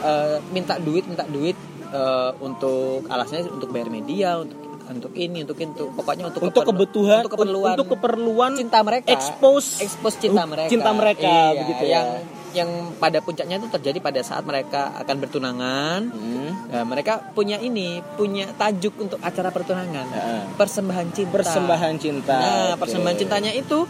eh, 0.00 0.36
minta 0.50 0.76
duit 0.76 1.04
minta 1.04 1.24
duit 1.24 1.56
eh, 1.86 2.30
untuk 2.38 3.08
alasnya 3.08 3.40
untuk 3.46 3.72
bayar 3.72 3.88
media 3.88 4.36
untuk 4.36 4.60
untuk 4.86 5.12
ini 5.14 5.42
untuk 5.42 5.56
itu 5.56 5.84
pokoknya 5.90 6.28
untuk 6.28 6.40
untuk 6.42 6.60
keperlu- 6.60 6.70
kebutuhan 6.76 7.20
untuk 7.20 7.32
keperluan 7.32 7.74
untuk 7.74 7.88
keperluan 7.92 8.50
cinta 8.54 8.78
mereka 8.80 9.08
expose 9.10 9.80
expose 9.80 10.16
cinta 10.18 10.42
Uh, 10.42 10.48
mereka 10.48 10.68
cinta 10.68 10.90
mereka, 10.92 11.24
Iya, 11.26 11.60
begitu 11.60 11.84
ya. 11.84 11.92
yang 11.92 12.08
yang 12.54 12.70
pada 12.96 13.18
puncaknya 13.18 13.58
itu 13.58 13.66
terjadi 13.68 13.98
pada 13.98 14.20
saat 14.20 14.44
mereka 14.44 14.94
akan 14.96 15.16
bertunangan 15.18 16.00
Hmm. 16.06 16.50
Nah, 16.70 16.84
mereka 16.84 17.18
punya 17.30 17.56
ini 17.56 17.98
punya 18.14 18.50
tajuk 18.52 18.94
untuk 18.98 19.18
acara 19.20 19.48
pertunangan 19.48 20.06
Heeh. 20.06 20.42
persembahan 20.54 21.06
cinta 21.10 21.32
persembahan 21.34 21.94
cinta 21.96 22.34
Nah, 22.34 22.66
Oke. 22.72 22.80
persembahan 22.82 23.16
cintanya 23.16 23.50
itu 23.50 23.86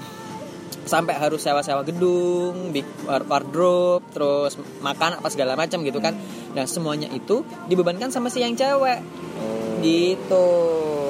sampai 0.85 1.17
harus 1.17 1.41
sewa-sewa 1.41 1.81
gedung, 1.81 2.69
big 2.71 2.85
war- 3.03 3.25
wardrobe, 3.25 4.05
terus 4.13 4.53
makan 4.81 5.17
apa 5.17 5.33
segala 5.33 5.57
macam 5.57 5.81
gitu 5.81 5.97
kan. 5.97 6.13
Nah, 6.53 6.69
semuanya 6.69 7.09
itu 7.09 7.41
dibebankan 7.65 8.13
sama 8.13 8.29
si 8.29 8.45
yang 8.45 8.53
cewek. 8.53 9.01
Oh. 9.41 9.64
Gitu. 9.85 10.47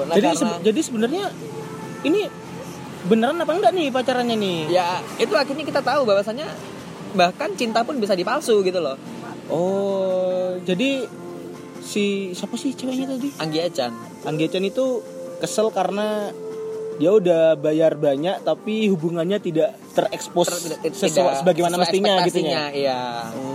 Nah, 0.04 0.14
jadi 0.14 0.28
karena- 0.28 0.40
sebe- 0.40 0.60
jadi 0.62 0.80
sebenarnya 0.82 1.24
ini 2.02 2.20
beneran 3.04 3.36
apa 3.36 3.52
enggak 3.52 3.72
nih 3.72 3.88
pacarannya 3.88 4.32
nih 4.34 4.58
ya 4.70 4.88
itu 5.16 5.32
akhirnya 5.32 5.62
kita 5.62 5.80
tahu 5.80 6.04
bahwasannya 6.04 6.48
bahkan 7.12 7.52
cinta 7.52 7.80
pun 7.80 7.96
bisa 7.96 8.12
dipalsu 8.12 8.58
gitu 8.60 8.80
loh. 8.80 8.96
oh 9.46 10.56
jadi 10.60 11.04
si 11.78 12.04
siapa 12.32 12.56
sih 12.56 12.72
ceweknya 12.72 13.12
tadi 13.12 13.28
Anggi 13.36 13.60
Echan. 13.60 13.92
Anggi 14.24 14.48
Chan 14.48 14.64
itu 14.64 15.04
kesel 15.36 15.68
karena 15.68 16.32
dia 16.94 17.10
udah 17.10 17.54
bayar 17.54 17.92
banyak 17.94 18.40
tapi 18.40 18.88
hubungannya 18.88 19.36
tidak 19.38 19.76
terekspos 19.92 20.48
Ter- 20.48 20.80
tidak- 20.80 20.96
sesuai 20.96 21.34
sebagaimana 21.36 21.74
sesuai 21.76 21.84
mestinya 21.84 22.14
gitu 22.24 22.38
ya. 22.40 22.64
Iya. 22.72 23.00
Oh, 23.32 23.52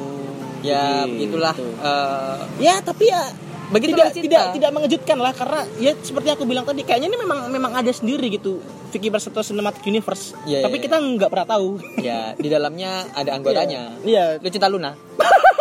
Ya, 0.60 0.84
begitu. 1.02 1.10
begitulah 1.32 1.56
eh, 1.58 2.38
Ya, 2.60 2.76
tapi 2.80 3.08
ya 3.08 3.34
Begitulah 3.70 4.10
tidak 4.10 4.26
tidak 4.26 4.44
tidak 4.58 4.72
mengejutkan 4.74 5.18
lah 5.22 5.34
karena 5.34 5.62
ya 5.78 5.94
seperti 5.98 6.30
aku 6.34 6.44
bilang 6.50 6.66
tadi 6.66 6.82
kayaknya 6.82 7.14
ini 7.14 7.18
memang 7.22 7.40
memang 7.54 7.72
ada 7.78 7.92
sendiri 7.94 8.34
gitu 8.34 8.58
Vicky 8.90 9.14
Prasetyo 9.14 9.46
Cinematic 9.46 9.86
Universe. 9.86 10.34
Iya, 10.50 10.66
tapi 10.66 10.82
iya, 10.82 10.84
kita 10.90 10.98
nggak 10.98 11.30
pernah 11.30 11.48
tahu. 11.48 11.78
ya 12.02 12.34
di 12.34 12.50
dalamnya 12.50 13.06
ada 13.14 13.30
anggotanya. 13.38 13.94
Iya. 14.02 14.42
Lu 14.42 14.50
cinta 14.50 14.68
Luna? 14.68 14.98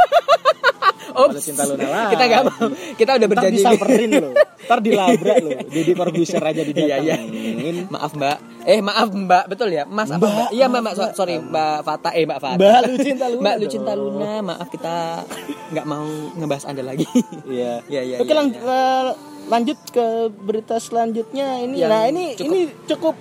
Kalau 1.20 1.40
cinta 1.40 1.62
Luna 1.64 1.86
lah. 1.90 2.08
kita 2.08 2.24
gak 2.24 2.42
mau. 2.44 2.66
Kita 2.94 3.10
udah 3.12 3.26
Ntar 3.26 3.32
berjanji. 3.34 3.56
disamperin 3.56 4.10
loh. 4.14 4.32
Ntar 4.60 4.78
dilabrak 4.78 5.36
loh. 5.40 5.50
Jadi 5.74 5.90
Corbusier 5.92 6.38
aja 6.40 6.60
Iya 6.60 6.96
iya. 6.96 7.16
didatangin. 7.18 7.76
Maaf 7.88 8.12
Mbak. 8.12 8.38
Eh 8.64 8.80
maaf 8.80 9.08
Mbak, 9.08 9.44
betul 9.48 9.68
ya? 9.70 9.84
Mas 9.84 10.08
apa 10.08 10.18
Mbak, 10.18 10.30
Mbak? 10.30 10.48
Iya 10.50 10.64
Mbak, 10.66 10.80
Mbak. 10.80 10.94
So- 10.94 11.14
sorry 11.16 11.34
Mbak 11.38 11.76
Fata. 11.82 12.10
Eh 12.12 12.24
Mbak 12.24 12.38
Fata. 12.38 12.56
Mbak 12.56 12.78
lu 12.84 12.96
cinta 12.98 13.24
Luna. 13.26 13.40
Mbak 13.40 13.54
lu 13.56 13.66
cinta 13.66 13.92
Luna. 13.92 14.32
Maaf 14.44 14.68
kita 14.68 14.94
nggak 15.68 15.84
mau 15.84 16.06
ngebahas 16.34 16.64
Anda 16.64 16.82
lagi. 16.82 17.06
Iya. 17.48 17.80
Iya, 17.84 18.00
iya, 18.04 18.16
Oke 18.18 18.28
iya, 18.28 18.40
iya. 18.40 18.60
eh, 18.60 19.08
lanjut 19.48 19.78
ke 19.88 20.06
berita 20.30 20.76
selanjutnya 20.76 21.58
ini. 21.58 21.76
Yang 21.78 21.90
nah 21.90 22.02
ini 22.04 22.24
cukup- 22.34 22.46
ini 22.46 22.60
cukup 22.86 23.14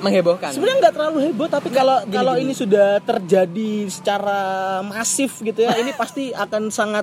Menghebohkan. 0.00 0.50
sebenarnya 0.50 0.78
nggak 0.80 0.94
terlalu 0.94 1.18
heboh 1.24 1.48
tapi 1.48 1.68
kalau 1.68 1.96
gini, 2.00 2.12
kalau 2.12 2.34
gini. 2.34 2.44
ini 2.44 2.52
sudah 2.52 2.88
terjadi 3.00 3.70
secara 3.88 4.40
masif 4.82 5.38
gitu 5.40 5.60
ya 5.60 5.74
ini 5.76 5.90
pasti 5.92 6.30
akan 6.30 6.68
sangat 6.68 7.02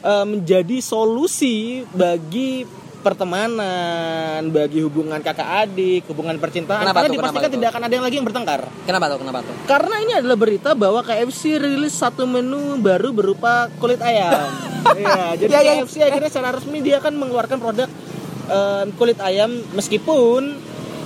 eh, 0.00 0.24
menjadi 0.24 0.80
solusi 0.80 1.84
bagi 1.88 2.64
pertemanan 2.98 4.50
bagi 4.50 4.80
hubungan 4.80 5.20
kakak 5.20 5.46
adik 5.62 6.08
hubungan 6.08 6.36
percintaan 6.36 6.82
Kenapa 6.82 6.98
karena 6.98 7.06
tuh? 7.06 7.14
dipastikan 7.14 7.38
Kenapa 7.38 7.46
tuh? 7.46 7.54
tidak 7.54 7.68
akan 7.70 7.82
ada 7.82 7.94
yang 7.94 8.04
lagi 8.04 8.16
yang 8.16 8.26
bertengkar 8.26 8.60
Kenapa 8.82 9.04
tuh? 9.06 9.18
Kenapa 9.20 9.38
tuh? 9.42 9.54
karena 9.64 9.96
ini 10.00 10.12
adalah 10.16 10.36
berita 10.36 10.70
bahwa 10.72 11.00
KFC 11.00 11.42
rilis 11.56 11.94
satu 11.94 12.24
menu 12.24 12.58
baru 12.76 13.10
berupa 13.10 13.68
kulit 13.76 14.00
ayam. 14.00 14.32
Iya, 14.86 15.34
jadi 15.34 15.50
Iya, 15.50 15.60
iya. 15.60 15.72
KFC 15.82 15.96
akhirnya 16.00 16.30
secara 16.30 16.54
resmi 16.54 16.78
dia 16.78 16.98
akan 16.98 17.14
mengeluarkan 17.14 17.58
produk 17.58 17.90
eh, 18.46 18.84
kulit 18.94 19.18
ayam 19.18 19.50
meskipun 19.74 20.54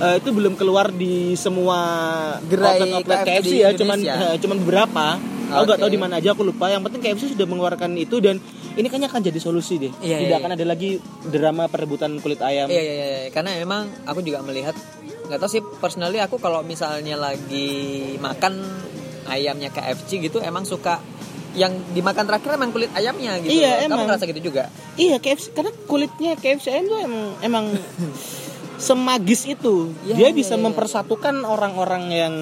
eh, 0.01 0.15
itu 0.17 0.29
belum 0.33 0.53
keluar 0.57 0.89
di 0.89 1.37
semua 1.37 1.77
Gerai 2.49 2.81
outlet-outlet 2.81 3.19
KFC 3.21 3.29
KFC, 3.29 3.53
ya, 3.61 3.69
cuman 3.77 3.97
eh, 4.01 4.35
cuman 4.41 4.57
beberapa. 4.65 5.05
Aku 5.51 5.67
nggak 5.67 5.79
Oke. 5.79 5.83
tahu 5.83 5.91
di 5.91 5.99
mana 5.99 6.13
aja 6.23 6.31
aku 6.31 6.47
lupa. 6.47 6.71
Yang 6.71 6.87
penting 6.87 7.01
KFC 7.03 7.23
sudah 7.35 7.43
mengeluarkan 7.43 7.91
itu 7.99 8.23
dan 8.23 8.39
ini 8.71 8.87
kayaknya 8.87 9.11
akan 9.11 9.19
jadi 9.19 9.39
solusi 9.43 9.75
deh. 9.83 9.91
Iya, 9.99 10.23
Tidak 10.23 10.31
iya, 10.31 10.39
akan 10.39 10.51
ada 10.55 10.63
lagi 10.63 10.95
drama 11.27 11.67
perebutan 11.67 12.23
kulit 12.23 12.39
ayam. 12.39 12.71
Iya, 12.71 12.81
iya, 12.81 12.93
iya. 12.95 13.29
Karena 13.35 13.59
memang 13.59 13.91
aku 14.07 14.23
juga 14.23 14.39
melihat 14.47 14.71
nggak 15.27 15.39
tahu 15.43 15.51
sih 15.51 15.63
personally 15.83 16.23
aku 16.23 16.39
kalau 16.39 16.63
misalnya 16.63 17.19
lagi 17.19 18.15
makan 18.19 18.63
ayamnya 19.27 19.75
KFC 19.75 20.23
gitu 20.23 20.39
emang 20.39 20.63
suka 20.63 21.03
yang 21.51 21.75
dimakan 21.91 22.31
terakhir 22.31 22.55
emang 22.55 22.71
kulit 22.71 22.87
ayamnya 22.95 23.35
gitu. 23.43 23.51
Iya, 23.51 23.67
loh. 23.67 23.75
Kamu 23.75 23.91
emang. 23.91 24.07
ngerasa 24.07 24.25
gitu 24.31 24.41
juga? 24.51 24.63
Iya 24.95 25.19
KFC 25.19 25.51
karena 25.51 25.71
kulitnya 25.83 26.31
KFC 26.39 26.71
ayam 26.71 26.85
tuh 26.87 26.99
emang 27.03 27.23
emang 27.43 27.65
semagis 28.81 29.45
itu. 29.45 29.93
Iya, 30.03 30.13
dia 30.17 30.29
iya, 30.33 30.35
bisa 30.35 30.57
iya. 30.57 30.63
mempersatukan 30.65 31.45
orang-orang 31.45 32.03
yang 32.09 32.35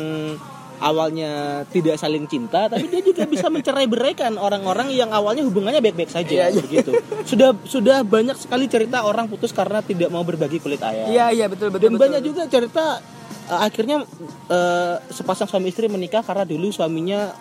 awalnya 0.79 1.63
tidak 1.67 1.99
saling 1.99 2.23
cinta, 2.31 2.71
tapi 2.71 2.87
dia 2.87 3.03
juga 3.03 3.27
bisa 3.27 3.51
mencerai-beraikan 3.55 4.39
orang-orang 4.39 4.95
yang 4.95 5.11
awalnya 5.11 5.43
hubungannya 5.43 5.83
baik-baik 5.83 6.07
saja 6.07 6.47
Iya, 6.47 6.55
iya. 6.55 6.61
begitu. 6.63 6.91
Sudah 7.27 7.51
sudah 7.67 8.01
banyak 8.07 8.39
sekali 8.39 8.71
cerita 8.71 9.03
orang 9.03 9.27
putus 9.27 9.51
karena 9.51 9.83
tidak 9.83 10.07
mau 10.09 10.23
berbagi 10.23 10.63
kulit 10.63 10.79
ayam. 10.79 11.11
Iya, 11.11 11.35
iya 11.35 11.45
betul 11.51 11.75
betul. 11.75 11.83
Dan 11.83 11.93
betul. 11.99 12.03
banyak 12.07 12.21
juga 12.23 12.41
cerita 12.47 13.03
eh, 13.51 13.59
akhirnya 13.59 14.07
eh, 14.47 14.95
sepasang 15.11 15.51
suami 15.51 15.67
istri 15.69 15.91
menikah 15.91 16.23
karena 16.23 16.47
dulu 16.47 16.71
suaminya 16.71 17.35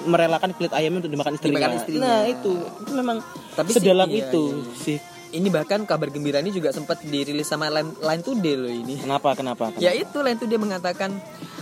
merelakan 0.00 0.56
kulit 0.56 0.72
ayamnya 0.72 1.04
untuk 1.04 1.12
dimakan 1.12 1.32
istrinya. 1.36 1.56
Dimakan 1.60 1.76
istrinya. 1.76 2.00
Nah, 2.04 2.20
itu 2.28 2.52
itu 2.56 2.92
memang 2.96 3.16
Tapi 3.56 3.68
sih, 3.72 3.76
sedalam 3.80 4.08
iya, 4.08 4.20
itu 4.28 4.44
iya, 4.48 4.56
iya. 4.56 4.76
sih. 4.80 4.98
Ini 5.30 5.46
bahkan 5.48 5.82
kabar 5.84 6.08
gembira 6.08 6.38
ini 6.38 6.50
juga 6.50 6.70
sempat 6.70 7.00
dirilis 7.00 7.46
sama 7.46 7.68
Line, 7.68 7.94
Line 7.96 8.18
Today 8.20 8.54
loh 8.54 8.66
ini. 8.68 8.98
Kenapa? 8.98 9.32
Kenapa? 9.32 9.70
kenapa? 9.70 9.78
Ya 9.78 9.92
itu 9.92 10.18
Line 10.18 10.36
Today 10.36 10.58
mengatakan 10.58 11.14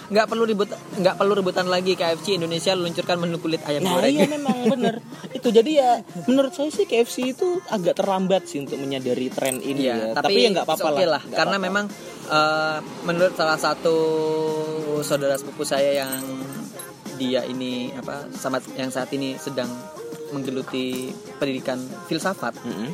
nggak 0.08 0.24
perlu 0.24 0.42
ribut 0.42 0.72
nggak 0.96 1.14
perlu 1.14 1.36
rebutan 1.36 1.68
lagi 1.68 1.92
KFC 1.92 2.40
Indonesia 2.40 2.72
luncurkan 2.72 3.20
menu 3.20 3.36
kulit 3.36 3.60
ayam 3.62 3.84
Nah 3.84 4.00
goreng. 4.00 4.08
iya 4.08 4.24
memang 4.26 4.56
bener 4.66 4.94
itu 5.36 5.52
jadi 5.52 5.68
ya 5.70 5.90
menurut 6.24 6.56
saya 6.56 6.72
sih 6.72 6.88
KFC 6.88 7.36
itu 7.36 7.60
agak 7.68 7.92
terlambat 7.94 8.48
sih 8.48 8.56
untuk 8.58 8.80
menyadari 8.80 9.28
tren 9.28 9.60
ini 9.60 9.84
Iya, 9.84 10.16
ya. 10.16 10.16
tapi, 10.16 10.40
ya 10.40 10.48
nggak 10.48 10.64
apa-apa 10.64 10.88
okay 10.90 11.04
lah. 11.04 11.20
lah. 11.20 11.22
Karena 11.28 11.60
apa-apa. 11.60 11.66
memang 11.68 11.84
eh, 12.24 12.78
menurut 13.04 13.36
salah 13.36 13.60
satu 13.60 13.96
saudara 15.02 15.36
sepupu 15.36 15.60
saya 15.62 15.92
yang 15.98 16.24
dia 17.20 17.44
ini 17.44 17.92
apa 17.92 18.32
sama 18.32 18.64
yang 18.74 18.88
saat 18.88 19.12
ini 19.12 19.36
sedang 19.36 19.68
menggeluti 20.30 21.08
pendidikan 21.36 21.76
filsafat. 22.06 22.56
Mm-mm. 22.60 22.90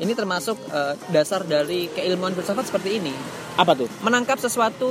Ini 0.00 0.12
termasuk 0.12 0.56
eh, 0.66 0.94
dasar 1.10 1.44
dari 1.44 1.86
keilmuan 1.88 2.32
filsafat 2.32 2.64
seperti 2.66 2.98
ini. 2.98 3.12
apa 3.52 3.76
tuh? 3.76 3.88
Menangkap 4.00 4.36
sesuatu 4.36 4.88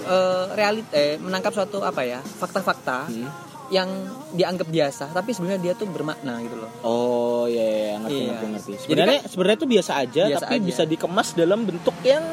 eh, 0.00 0.44
realit 0.54 0.88
eh 0.90 1.16
menangkap 1.16 1.52
suatu 1.52 1.82
apa 1.82 2.00
ya? 2.02 2.20
fakta-fakta 2.22 3.06
Hmm. 3.06 3.28
yang 3.68 3.84
dianggap 4.30 4.64
biasa 4.66 5.12
tapi 5.12 5.30
sebenarnya 5.30 5.60
dia 5.62 5.74
tuh 5.74 5.84
bermakna 5.86 6.40
gitu 6.40 6.56
loh. 6.56 6.70
Oh 6.80 7.44
iya, 7.44 7.60
iya, 7.60 7.76
iya, 7.78 7.94
ngerti, 7.98 8.16
Iya. 8.16 8.28
ngerti, 8.32 8.46
ngerti. 8.48 8.72
Sebenarnya 8.80 9.18
sebenarnya 9.22 9.58
itu 9.58 9.68
biasa 9.68 9.92
aja, 9.98 10.22
Biasa 10.26 10.40
tapi 10.40 10.56
aja. 10.56 10.64
bisa 10.64 10.82
dikemas 10.84 11.28
dalam 11.34 11.60
bentuk 11.62 11.92
yang 12.02 12.24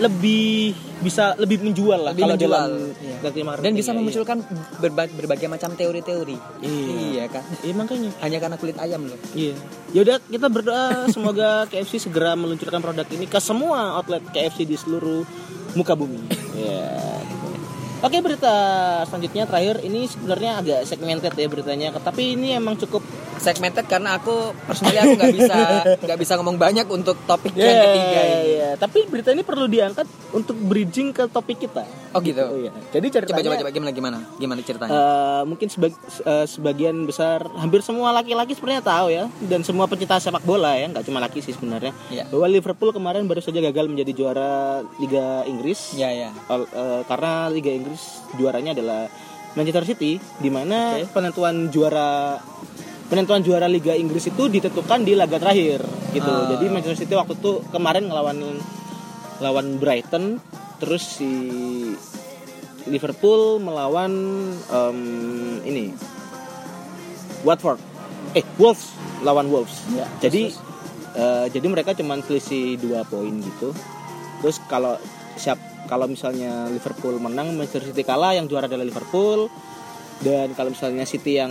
lebih 0.00 0.72
bisa 1.02 1.34
lebih 1.36 1.60
menjual 1.60 2.00
lah 2.00 2.12
Lebih 2.14 2.22
kalau 2.24 2.36
menjual, 2.38 2.52
dalam 2.52 2.70
iya. 3.02 3.42
marketing, 3.44 3.64
Dan 3.66 3.72
bisa 3.74 3.90
iya, 3.90 3.98
memunculkan 3.98 4.38
berba- 4.78 5.12
berbagai 5.12 5.48
macam 5.50 5.70
teori-teori. 5.74 6.36
Iya. 6.62 6.94
Iya 7.12 7.24
kan? 7.28 7.44
Iya, 7.60 7.74
makanya. 7.74 8.10
Hanya 8.22 8.38
karena 8.38 8.56
kulit 8.56 8.78
ayam 8.78 9.02
loh. 9.04 9.18
Iya. 9.34 9.54
Yaudah 9.92 10.16
kita 10.24 10.46
berdoa 10.48 11.10
semoga 11.10 11.50
KFC 11.70 11.98
segera 12.00 12.38
meluncurkan 12.38 12.80
produk 12.80 13.04
ini 13.12 13.26
ke 13.26 13.38
semua 13.42 13.98
outlet 13.98 14.22
KFC 14.30 14.64
di 14.64 14.78
seluruh 14.78 15.26
muka 15.74 15.92
bumi. 15.98 16.22
Iya. 16.56 16.88
Oke 18.02 18.18
berita 18.18 18.50
selanjutnya 19.06 19.46
terakhir 19.46 19.78
ini 19.86 20.10
sebenarnya 20.10 20.58
agak 20.58 20.80
segmented 20.90 21.38
ya 21.38 21.46
beritanya, 21.46 21.94
tapi 22.02 22.34
ini 22.34 22.50
emang 22.50 22.74
cukup 22.74 22.98
segmented 23.42 23.84
karena 23.84 24.14
aku 24.14 24.32
personally 24.62 24.96
aku 24.96 25.14
nggak 25.14 25.34
bisa 25.34 25.56
nggak 26.04 26.18
bisa 26.18 26.32
ngomong 26.34 26.56
banyak 26.56 26.86
untuk 26.86 27.18
topik 27.22 27.52
Ya, 27.52 27.66
yang 27.66 27.78
ketiga 27.84 28.20
ini. 28.22 28.52
ya. 28.54 28.70
Tapi 28.74 28.98
berita 29.04 29.28
ini 29.30 29.42
perlu 29.42 29.66
diangkat 29.66 30.06
untuk 30.30 30.56
bridging 30.56 31.10
ke 31.10 31.26
topik 31.26 31.58
kita. 31.58 31.82
Oh 32.10 32.20
gitu. 32.20 32.40
Oh, 32.40 32.56
iya. 32.56 32.70
Jadi 32.88 33.06
ceritanya 33.10 33.36
Coba 33.42 33.48
coba 33.50 33.60
coba 33.60 33.72
gimana 33.72 33.90
gimana 33.90 34.18
gimana 34.36 34.60
ceritanya? 34.60 34.90
eh, 34.90 35.42
mungkin 35.44 35.66
sebag- 35.66 35.96
eh, 36.22 36.46
sebagian 36.46 36.96
besar 37.02 37.42
hampir 37.54 37.80
semua 37.80 38.12
laki-laki 38.12 38.52
sebenarnya 38.52 38.80
tahu 38.80 39.06
ya 39.08 39.24
dan 39.42 39.60
semua 39.60 39.84
pecinta 39.84 40.16
sepak 40.16 40.42
bola 40.42 40.72
ya 40.72 40.86
nggak 40.88 41.02
cuma 41.02 41.18
laki 41.18 41.40
sih 41.40 41.52
sebenarnya 41.52 41.90
Iya. 42.08 42.28
bahwa 42.28 42.46
Liverpool 42.46 42.90
kemarin 42.90 43.24
baru 43.24 43.40
saja 43.40 43.58
gagal 43.60 43.86
menjadi 43.86 44.12
juara 44.12 44.52
Liga 44.96 45.42
Inggris 45.44 45.92
Ya 45.92 46.08
ya. 46.08 46.30
Ol- 46.46 46.68
eh, 46.68 47.02
karena 47.02 47.48
Liga 47.48 47.70
Inggris 47.70 48.00
juaranya 48.34 48.72
adalah 48.72 49.08
Manchester 49.52 49.84
City 49.86 50.12
di 50.38 50.48
mana 50.48 50.96
Oke. 50.96 51.12
penentuan 51.12 51.68
juara 51.68 52.40
penentuan 53.12 53.44
juara 53.44 53.68
Liga 53.68 53.92
Inggris 53.92 54.24
itu 54.24 54.48
ditentukan 54.48 55.04
di 55.04 55.12
laga 55.12 55.36
terakhir 55.36 55.84
gitu. 56.16 56.32
Ah. 56.32 56.48
Jadi 56.56 56.64
Manchester 56.72 57.04
City 57.04 57.12
waktu 57.12 57.36
itu 57.36 57.60
kemarin 57.68 58.08
ngelawan 58.08 58.40
lawan 59.44 59.76
Brighton 59.76 60.40
terus 60.80 61.20
si 61.20 61.28
Liverpool 62.88 63.60
melawan 63.60 64.10
em, 64.56 64.98
ini 65.68 65.92
Watford 67.44 67.76
eh 68.32 68.48
Wolves 68.56 68.96
lawan 69.20 69.52
Wolves. 69.52 69.76
Ya, 69.92 70.08
jadi 70.24 70.48
terus, 70.48 70.56
eh, 71.12 71.46
jadi 71.52 71.66
mereka 71.68 71.92
cuman 71.92 72.24
selisih 72.24 72.80
dua 72.80 73.04
poin 73.04 73.36
gitu. 73.44 73.76
Terus 74.40 74.56
kalau 74.72 74.96
siap 75.36 75.60
kalau 75.84 76.08
misalnya 76.08 76.64
Liverpool 76.72 77.20
menang 77.20 77.52
Manchester 77.52 77.92
City 77.92 78.08
kalah 78.08 78.32
yang 78.32 78.48
juara 78.48 78.64
adalah 78.64 78.88
Liverpool 78.88 79.52
dan 80.22 80.54
kalau 80.54 80.70
misalnya 80.70 81.02
City 81.02 81.42
yang 81.42 81.50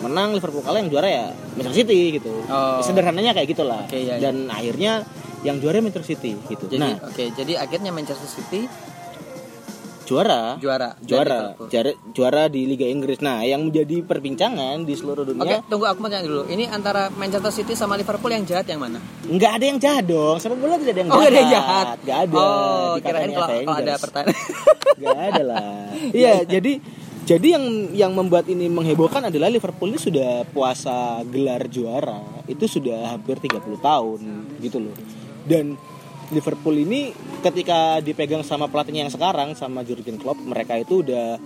menang 0.00 0.32
Liverpool 0.32 0.64
kalah 0.64 0.80
yang 0.80 0.88
juara 0.88 1.08
ya 1.08 1.26
Manchester 1.54 1.84
City 1.84 2.00
gitu. 2.16 2.32
Oh. 2.48 2.80
Sederhananya 2.80 3.36
kayak 3.36 3.48
gitulah. 3.52 3.84
Oke, 3.84 4.00
iya, 4.00 4.16
iya. 4.16 4.28
dan 4.28 4.48
akhirnya 4.48 5.04
yang 5.44 5.60
juara 5.60 5.84
Manchester 5.84 6.16
City 6.16 6.34
gitu. 6.48 6.64
Jadi 6.66 6.80
nah, 6.80 6.96
oke, 7.04 7.24
jadi 7.36 7.52
akhirnya 7.60 7.92
Manchester 7.92 8.26
City 8.26 8.66
juara 10.08 10.56
juara 10.56 10.96
juara 11.04 11.52
juara 11.68 11.92
juara 12.16 12.42
di 12.48 12.64
Liga 12.64 12.88
Inggris. 12.88 13.20
Nah, 13.20 13.44
yang 13.44 13.68
menjadi 13.68 14.00
perbincangan 14.00 14.88
di 14.88 14.96
seluruh 14.96 15.20
Oke, 15.28 15.36
dunia 15.36 15.60
tunggu 15.68 15.84
aku 15.84 16.00
mau 16.00 16.08
tanya 16.08 16.24
dulu. 16.24 16.48
Ini 16.48 16.72
antara 16.72 17.12
Manchester 17.12 17.52
City 17.52 17.76
sama 17.76 18.00
Liverpool 18.00 18.32
yang 18.32 18.48
jahat 18.48 18.64
yang 18.72 18.80
mana? 18.80 18.96
nggak 19.28 19.52
ada 19.60 19.64
yang 19.68 19.76
jahat 19.76 20.04
dong. 20.08 20.40
Sepak 20.40 20.56
bola 20.56 20.80
tidak 20.80 20.96
ada 20.96 21.00
yang 21.04 21.10
Oh, 21.12 21.20
jahat. 21.20 21.28
nggak 21.28 21.28
ada 21.28 21.38
yang 21.38 21.52
jahat. 21.52 21.86
Nggak 22.00 22.18
ada. 22.24 22.36
Oh, 22.40 22.92
kirain 22.96 23.12
katanya 23.12 23.36
kalau, 23.36 23.58
kalau 23.68 23.80
ada 23.84 23.94
pertanyaan. 24.00 24.36
Gak 24.98 25.14
ada 25.30 25.42
lah. 25.46 25.94
Iya, 26.10 26.34
jadi 26.42 26.72
jadi 27.28 27.60
yang 27.60 27.66
yang 27.92 28.12
membuat 28.16 28.48
ini 28.48 28.72
menghebohkan 28.72 29.28
adalah 29.28 29.52
Liverpool 29.52 29.92
ini 29.92 30.00
sudah 30.00 30.48
puasa 30.48 31.20
gelar 31.28 31.68
juara 31.68 32.24
itu 32.48 32.64
sudah 32.64 33.12
hampir 33.12 33.36
30 33.36 33.60
tahun 33.84 34.20
gitu 34.64 34.80
loh. 34.80 34.96
Dan 35.44 35.76
Liverpool 36.32 36.72
ini 36.80 37.12
ketika 37.44 38.00
dipegang 38.00 38.40
sama 38.40 38.72
pelatihnya 38.72 39.04
yang 39.04 39.12
sekarang 39.12 39.52
sama 39.52 39.84
Jurgen 39.84 40.16
Klopp, 40.16 40.40
mereka 40.40 40.80
itu 40.80 41.04
udah 41.04 41.36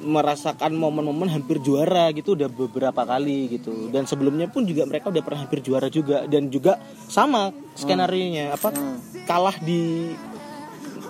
merasakan 0.00 0.72
momen-momen 0.72 1.28
hampir 1.28 1.60
juara 1.60 2.08
gitu 2.16 2.32
udah 2.32 2.48
beberapa 2.48 3.04
kali 3.04 3.52
gitu 3.60 3.92
dan 3.92 4.08
sebelumnya 4.08 4.48
pun 4.48 4.64
juga 4.64 4.88
mereka 4.88 5.12
udah 5.12 5.20
pernah 5.20 5.44
hampir 5.44 5.60
juara 5.60 5.92
juga 5.92 6.24
dan 6.24 6.48
juga 6.48 6.80
sama 7.04 7.52
skenario 7.76 8.32
nya 8.32 8.56
apa 8.56 8.72
kalah 9.28 9.60
di 9.60 10.08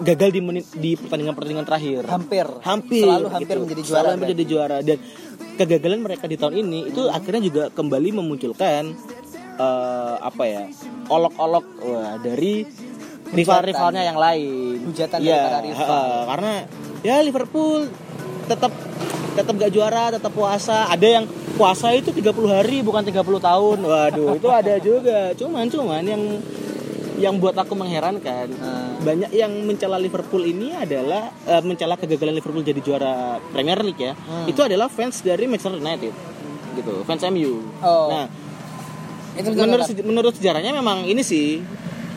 gagal 0.01 0.31
di 0.31 0.41
menit 0.41 0.67
di 0.73 0.97
pertandingan 0.97 1.33
pertandingan 1.33 1.65
terakhir 1.65 2.03
hampir. 2.05 2.47
hampir 2.61 3.05
Selalu 3.05 3.27
hampir 3.29 3.47
gitu. 3.51 3.63
menjadi 3.63 3.83
Selalu 3.83 3.91
juara. 3.93 4.09
hampir 4.11 4.25
menjadi 4.27 4.45
juara 4.47 4.79
dan 4.81 4.99
kegagalan 5.55 6.01
mereka 6.01 6.25
di 6.25 6.37
tahun 6.37 6.55
ini 6.59 6.81
itu 6.89 7.03
akhirnya 7.07 7.43
juga 7.43 7.63
kembali 7.69 8.09
memunculkan 8.15 8.83
eh, 9.55 10.17
apa 10.19 10.43
ya 10.43 10.65
olok-olok 11.07 11.67
wah, 11.81 12.17
dari 12.17 12.65
rival-rivalnya 13.29 14.03
yang 14.03 14.17
lain 14.17 14.89
Hujatan 14.89 15.19
Iya, 15.21 15.37
daripada 15.37 15.61
rival. 15.63 15.87
ha, 15.87 16.21
karena 16.27 16.53
ya 17.01 17.17
Liverpool 17.21 17.87
tetap 18.47 18.73
tetap 19.31 19.55
gak 19.55 19.71
juara 19.71 20.11
tetap 20.11 20.33
puasa 20.33 20.89
ada 20.89 21.07
yang 21.07 21.25
puasa 21.55 21.93
itu 21.93 22.11
30 22.11 22.25
hari 22.51 22.81
bukan 22.81 23.05
30 23.05 23.15
tahun 23.39 23.79
waduh 23.79 24.35
itu 24.35 24.49
ada 24.51 24.75
juga 24.79 25.31
cuman 25.35 25.65
cuman 25.67 26.03
yang 26.03 26.23
yang 27.21 27.37
buat 27.37 27.53
aku 27.55 27.73
mengherankan 27.73 28.49
Ah. 28.55 28.97
banyak 28.99 29.31
yang 29.31 29.53
mencela 29.63 29.97
Liverpool 29.97 30.43
ini 30.43 30.73
adalah 30.73 31.29
eh, 31.43 31.61
mencela 31.61 31.95
kegagalan 31.95 32.33
Liverpool 32.33 32.61
jadi 32.63 32.81
juara 32.81 33.15
Premier 33.47 33.79
League 33.79 34.01
ya 34.01 34.13
Hmm. 34.13 34.47
itu 34.47 34.59
adalah 34.59 34.89
fans 34.89 35.21
dari 35.21 35.45
Manchester 35.45 35.77
United 35.77 36.13
gitu 36.75 37.05
fans 37.05 37.23
MU 37.27 37.61
Oh. 37.79 38.09
nah 38.09 38.27
Itu 39.33 39.53
menurut 39.53 39.87
betul. 39.87 40.03
menurut 40.03 40.33
sejarahnya 40.35 40.73
memang 40.73 41.05
ini 41.05 41.23
sih 41.23 41.63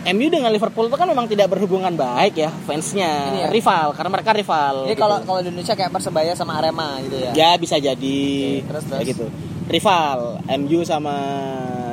MU 0.05 0.27
dengan 0.27 0.49
Liverpool 0.49 0.85
itu 0.85 0.97
kan 0.97 1.05
memang 1.05 1.25
tidak 1.25 1.47
berhubungan 1.47 1.93
baik 1.93 2.35
ya 2.37 2.51
fansnya 2.63 3.11
Ini 3.29 3.39
ya? 3.39 3.49
rival 3.49 3.93
karena 3.93 4.09
mereka 4.11 4.31
rival 4.31 4.75
Jadi 4.83 4.91
gitu. 4.91 5.01
kalau 5.01 5.17
kalau 5.21 5.39
di 5.39 5.47
Indonesia 5.47 5.73
kayak 5.73 5.91
Persebaya 5.91 6.33
sama 6.33 6.57
Arema 6.57 6.99
gitu 7.01 7.17
ya. 7.17 7.31
ya 7.31 7.49
bisa 7.55 7.77
jadi 7.77 8.19
Oke, 8.57 8.67
terus, 8.67 8.83
terus. 8.85 9.07
gitu 9.07 9.25
rival 9.65 10.43
MU 10.57 10.79
sama 10.83 11.15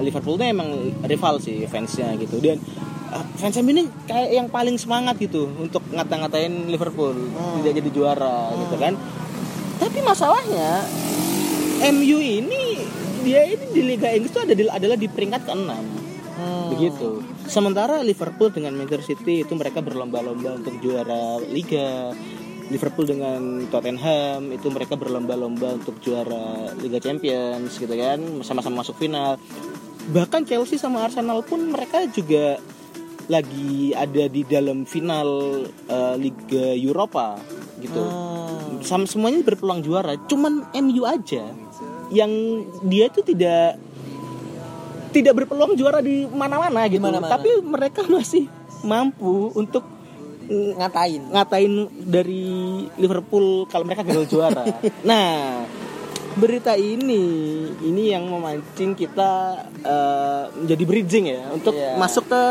Liverpool 0.00 0.34
itu 0.34 0.44
emang 0.44 0.68
rival 1.02 1.38
sih 1.38 1.62
fansnya 1.64 2.16
gitu 2.16 2.40
dan 2.40 2.58
fans 3.36 3.56
MU 3.58 3.70
ini 3.70 3.84
kayak 4.04 4.30
yang 4.32 4.46
paling 4.46 4.74
semangat 4.74 5.16
gitu 5.16 5.50
untuk 5.56 5.82
ngata-ngatain 5.88 6.66
Liverpool 6.66 7.14
Hmm. 7.30 7.60
tidak 7.60 7.72
jadi 7.78 7.90
juara 7.90 8.36
gitu 8.56 8.76
kan 8.76 8.94
tapi 9.76 9.98
masalahnya 10.00 10.84
MU 11.82 12.18
ini 12.18 12.62
dia 13.20 13.44
ini 13.44 13.64
di 13.68 13.82
Liga 13.84 14.08
Inggris 14.08 14.30
itu 14.30 14.40
ada 14.40 14.54
di- 14.54 14.68
adalah 14.70 14.96
di 14.96 15.06
peringkat 15.06 15.42
ke-6 15.44 15.72
Hmm. 16.40 16.72
begitu. 16.72 17.20
Sementara 17.44 18.00
Liverpool 18.00 18.48
dengan 18.48 18.72
Manchester 18.72 19.12
City 19.12 19.44
itu 19.44 19.52
mereka 19.52 19.84
berlomba-lomba 19.84 20.56
untuk 20.56 20.72
juara 20.80 21.36
Liga. 21.44 22.16
Liverpool 22.70 23.04
dengan 23.04 23.66
Tottenham 23.68 24.48
itu 24.48 24.70
mereka 24.70 24.96
berlomba-lomba 24.96 25.76
untuk 25.76 26.00
juara 26.00 26.72
Liga 26.78 26.96
Champions 26.96 27.76
gitu 27.76 27.92
kan, 27.92 28.16
sama-sama 28.40 28.80
masuk 28.80 28.96
final. 28.96 29.36
Bahkan 30.08 30.48
Chelsea 30.48 30.78
sama 30.78 31.04
Arsenal 31.04 31.42
pun 31.42 31.60
mereka 31.66 32.08
juga 32.08 32.56
lagi 33.30 33.94
ada 33.94 34.26
di 34.26 34.42
dalam 34.42 34.82
final 34.82 35.62
eh, 35.86 36.14
Liga 36.18 36.74
Eropa 36.74 37.38
gitu. 37.78 38.02
Hmm. 38.02 38.82
Sama 38.82 39.06
semuanya 39.06 39.46
berpeluang 39.46 39.80
juara, 39.86 40.18
cuman 40.26 40.66
MU 40.82 41.06
aja 41.06 41.46
yang 42.10 42.30
dia 42.84 43.06
itu 43.06 43.22
tidak 43.22 43.78
tidak 45.14 45.42
berpeluang 45.42 45.78
juara 45.78 46.02
di 46.02 46.26
mana-mana 46.26 46.86
gitu. 46.90 47.02
mana-mana. 47.02 47.30
Tapi 47.30 47.62
mereka 47.62 48.02
masih 48.10 48.46
mampu 48.82 49.54
untuk 49.54 49.86
ngatain. 50.50 51.30
ngatain 51.30 51.72
dari 52.02 52.46
Liverpool 52.98 53.70
kalau 53.70 53.86
mereka 53.86 54.02
gagal 54.02 54.26
juara. 54.26 54.66
nah, 55.08 55.62
berita 56.34 56.74
ini 56.78 57.22
ini 57.82 58.14
yang 58.14 58.26
memancing 58.26 58.94
kita 58.98 59.62
eh, 59.82 60.44
menjadi 60.62 60.84
bridging 60.86 61.26
ya 61.30 61.42
untuk 61.54 61.74
Iya. 61.74 61.98
masuk 61.98 62.26
ke 62.26 62.42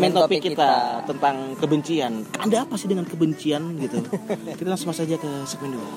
main 0.00 0.12
topik 0.12 0.40
kita, 0.40 0.56
kita. 0.56 0.72
tentang 1.04 1.36
kebencian. 1.60 2.12
Ada 2.40 2.64
apa 2.64 2.74
sih 2.80 2.88
dengan 2.88 3.04
kebencian 3.04 3.76
gitu? 3.76 4.00
kita 4.58 4.68
langsung 4.68 4.88
masuk 4.88 5.04
saja 5.04 5.16
ke 5.20 5.30
segmen 5.44 5.76
dua. 5.76 5.90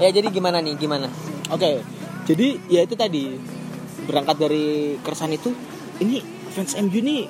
Ya 0.00 0.08
jadi 0.14 0.32
gimana 0.32 0.64
nih? 0.64 0.80
Gimana? 0.80 1.12
Oke, 1.52 1.84
jadi 2.24 2.56
ya 2.72 2.80
itu 2.86 2.96
tadi 2.96 3.36
berangkat 4.08 4.36
dari 4.40 4.96
keresahan 5.04 5.36
itu, 5.36 5.52
ini 6.00 6.24
fans 6.56 6.72
MU 6.80 6.98
ini 7.04 7.28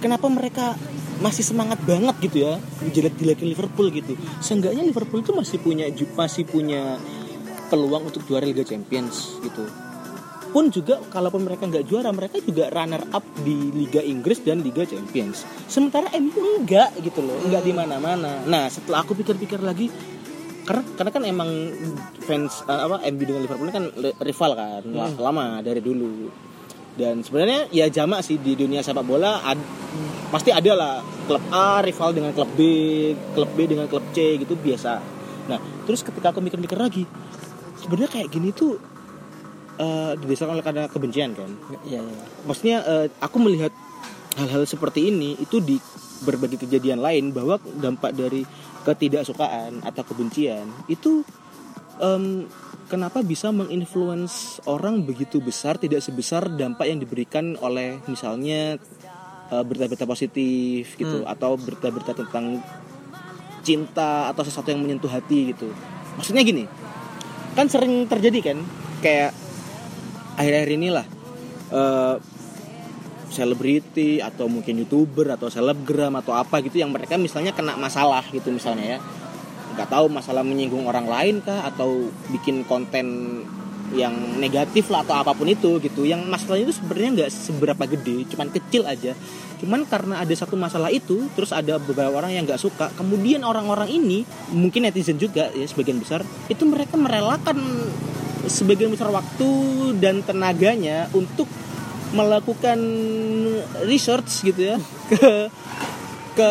kenapa 0.00 0.30
mereka 0.32 0.78
masih 1.18 1.42
semangat 1.42 1.82
banget 1.82 2.14
gitu 2.22 2.46
ya 2.46 2.62
menjelek-jelekin 2.80 3.52
Liverpool 3.52 3.90
gitu. 3.90 4.14
Seenggaknya 4.38 4.86
Liverpool 4.86 5.20
itu 5.20 5.34
masih 5.34 5.58
punya 5.60 5.90
masih 6.14 6.46
punya 6.46 6.96
peluang 7.68 8.08
untuk 8.08 8.24
juara 8.24 8.44
Liga 8.44 8.62
Champions 8.62 9.38
gitu. 9.40 9.64
Pun 10.48 10.72
juga 10.72 10.96
kalaupun 11.04 11.44
mereka 11.44 11.68
nggak 11.68 11.84
juara, 11.84 12.08
mereka 12.08 12.40
juga 12.40 12.72
runner 12.72 13.04
up 13.12 13.20
di 13.38 13.68
Liga 13.68 14.00
Inggris 14.00 14.40
dan 14.40 14.64
Liga 14.64 14.82
Champions. 14.82 15.44
Sementara 15.64 16.08
MU 16.16 16.40
enggak 16.58 16.96
gitu 16.98 17.20
loh, 17.20 17.36
enggak 17.44 17.62
di 17.62 17.72
mana-mana. 17.72 18.40
Nah, 18.42 18.64
setelah 18.66 19.04
aku 19.04 19.12
pikir-pikir 19.12 19.60
lagi, 19.60 19.92
karena 20.64 20.84
karena 20.96 21.10
kan 21.10 21.22
emang 21.22 21.50
fans 22.18 22.64
eh, 22.64 22.80
apa 22.80 23.04
MU 23.06 23.22
dengan 23.22 23.40
Liverpool 23.40 23.68
kan 23.68 23.88
rival 24.20 24.50
kan 24.52 24.84
la- 24.84 25.16
lama 25.18 25.44
dari 25.60 25.80
dulu 25.80 26.28
dan 26.92 27.22
sebenarnya 27.22 27.70
ya 27.70 27.88
jamak 27.88 28.20
sih 28.20 28.36
di 28.36 28.52
dunia 28.52 28.82
sepak 28.82 29.00
bola 29.00 29.40
ad- 29.40 29.64
pasti 30.28 30.52
ada 30.52 30.72
lah 30.74 30.94
klub 31.24 31.40
A 31.48 31.80
rival 31.80 32.10
dengan 32.12 32.36
klub 32.36 32.52
B 32.52 32.60
klub 33.32 33.48
B 33.54 33.64
dengan 33.64 33.88
klub 33.88 34.04
C 34.12 34.36
gitu 34.36 34.58
biasa 34.58 35.00
nah 35.48 35.56
terus 35.88 36.04
ketika 36.04 36.36
aku 36.36 36.44
mikir-mikir 36.44 36.76
lagi 36.76 37.08
sebenarnya 37.88 38.12
kayak 38.20 38.28
gini 38.28 38.52
tuh 38.52 38.76
eh 39.80 40.12
didasarkan 40.20 40.60
oleh 40.60 40.66
karena 40.66 40.84
kebencian 40.92 41.32
kan? 41.32 41.48
Iya, 41.88 42.04
iya. 42.04 42.24
maksudnya 42.44 42.76
eh, 42.84 43.06
aku 43.24 43.40
melihat 43.40 43.72
hal-hal 44.36 44.68
seperti 44.68 45.08
ini 45.08 45.40
itu 45.40 45.64
di 45.64 45.80
berbagai 46.28 46.68
kejadian 46.68 47.00
lain 47.00 47.32
bahwa 47.32 47.56
dampak 47.80 48.12
dari 48.12 48.44
ketidaksukaan 48.84 49.80
atau 49.80 50.02
kebencian 50.04 50.68
itu 50.92 51.24
em, 51.96 52.44
kenapa 52.92 53.24
bisa 53.24 53.48
menginfluence 53.54 54.60
orang 54.68 55.06
begitu 55.06 55.40
besar 55.40 55.80
tidak 55.80 56.04
sebesar 56.04 56.52
dampak 56.52 56.84
yang 56.90 57.00
diberikan 57.00 57.56
oleh 57.64 58.02
misalnya 58.04 58.76
eh, 59.48 59.64
berita-berita 59.64 60.04
positif 60.04 60.92
gitu 61.00 61.24
atau 61.24 61.56
berita-berita 61.56 62.12
tentang 62.12 62.60
cinta 63.64 64.28
atau 64.28 64.44
sesuatu 64.44 64.68
yang 64.68 64.84
menyentuh 64.84 65.08
hati 65.08 65.56
gitu. 65.56 65.72
Maksudnya 66.20 66.44
gini 66.44 66.66
kan 67.58 67.66
sering 67.66 68.06
terjadi 68.06 68.54
kan 68.54 68.58
kayak 69.02 69.34
akhir-akhir 70.38 70.70
inilah 70.78 71.06
eh, 71.74 72.16
selebriti 73.34 74.22
atau 74.22 74.46
mungkin 74.46 74.78
youtuber 74.78 75.34
atau 75.34 75.50
selebgram 75.50 76.14
atau 76.22 76.38
apa 76.38 76.62
gitu 76.62 76.78
yang 76.78 76.94
mereka 76.94 77.18
misalnya 77.18 77.50
kena 77.50 77.74
masalah 77.74 78.22
gitu 78.30 78.54
misalnya 78.54 78.96
ya. 78.96 78.98
Nggak 79.74 79.90
tahu 79.90 80.06
masalah 80.10 80.42
menyinggung 80.42 80.86
orang 80.86 81.06
lain 81.06 81.42
kah 81.44 81.66
atau 81.66 82.10
bikin 82.30 82.62
konten 82.62 83.42
yang 83.94 84.12
negatif 84.36 84.92
lah 84.92 85.04
atau 85.04 85.20
apa 85.20 85.32
pun 85.32 85.48
itu 85.48 85.80
gitu. 85.80 86.04
Yang 86.04 86.28
masalahnya 86.28 86.64
itu 86.68 86.74
sebenarnya 86.76 87.10
nggak 87.22 87.30
seberapa 87.32 87.84
gede 87.88 88.16
cuman 88.32 88.48
kecil 88.52 88.82
aja. 88.84 89.12
Cuman 89.58 89.88
karena 89.88 90.22
ada 90.22 90.34
satu 90.36 90.54
masalah 90.54 90.92
itu 90.92 91.26
terus 91.34 91.50
ada 91.50 91.80
beberapa 91.80 92.14
orang 92.14 92.34
yang 92.34 92.44
nggak 92.46 92.60
suka 92.60 92.90
kemudian 92.94 93.42
orang-orang 93.42 93.90
ini 93.90 94.22
mungkin 94.54 94.86
netizen 94.86 95.18
juga 95.18 95.50
ya 95.50 95.66
sebagian 95.66 95.98
besar 95.98 96.22
itu 96.46 96.62
mereka 96.62 96.94
merelakan 96.94 97.58
sebagian 98.46 98.90
besar 98.94 99.10
waktu 99.10 99.50
dan 99.98 100.22
tenaganya 100.22 101.10
untuk 101.12 101.46
melakukan 102.16 102.78
research 103.84 104.46
gitu 104.46 104.74
ya 104.74 104.76
ke 105.12 105.52
ke 106.38 106.50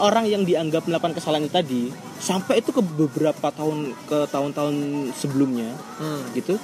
orang 0.00 0.24
yang 0.30 0.46
dianggap 0.46 0.86
melakukan 0.86 1.18
kesalahan 1.18 1.50
tadi 1.50 1.90
sampai 2.18 2.60
itu 2.60 2.70
ke 2.70 2.80
beberapa 2.80 3.48
tahun 3.50 3.92
ke 4.06 4.18
tahun-tahun 4.28 4.74
sebelumnya 5.12 5.70
Hmm. 6.00 6.22
gitu 6.32 6.56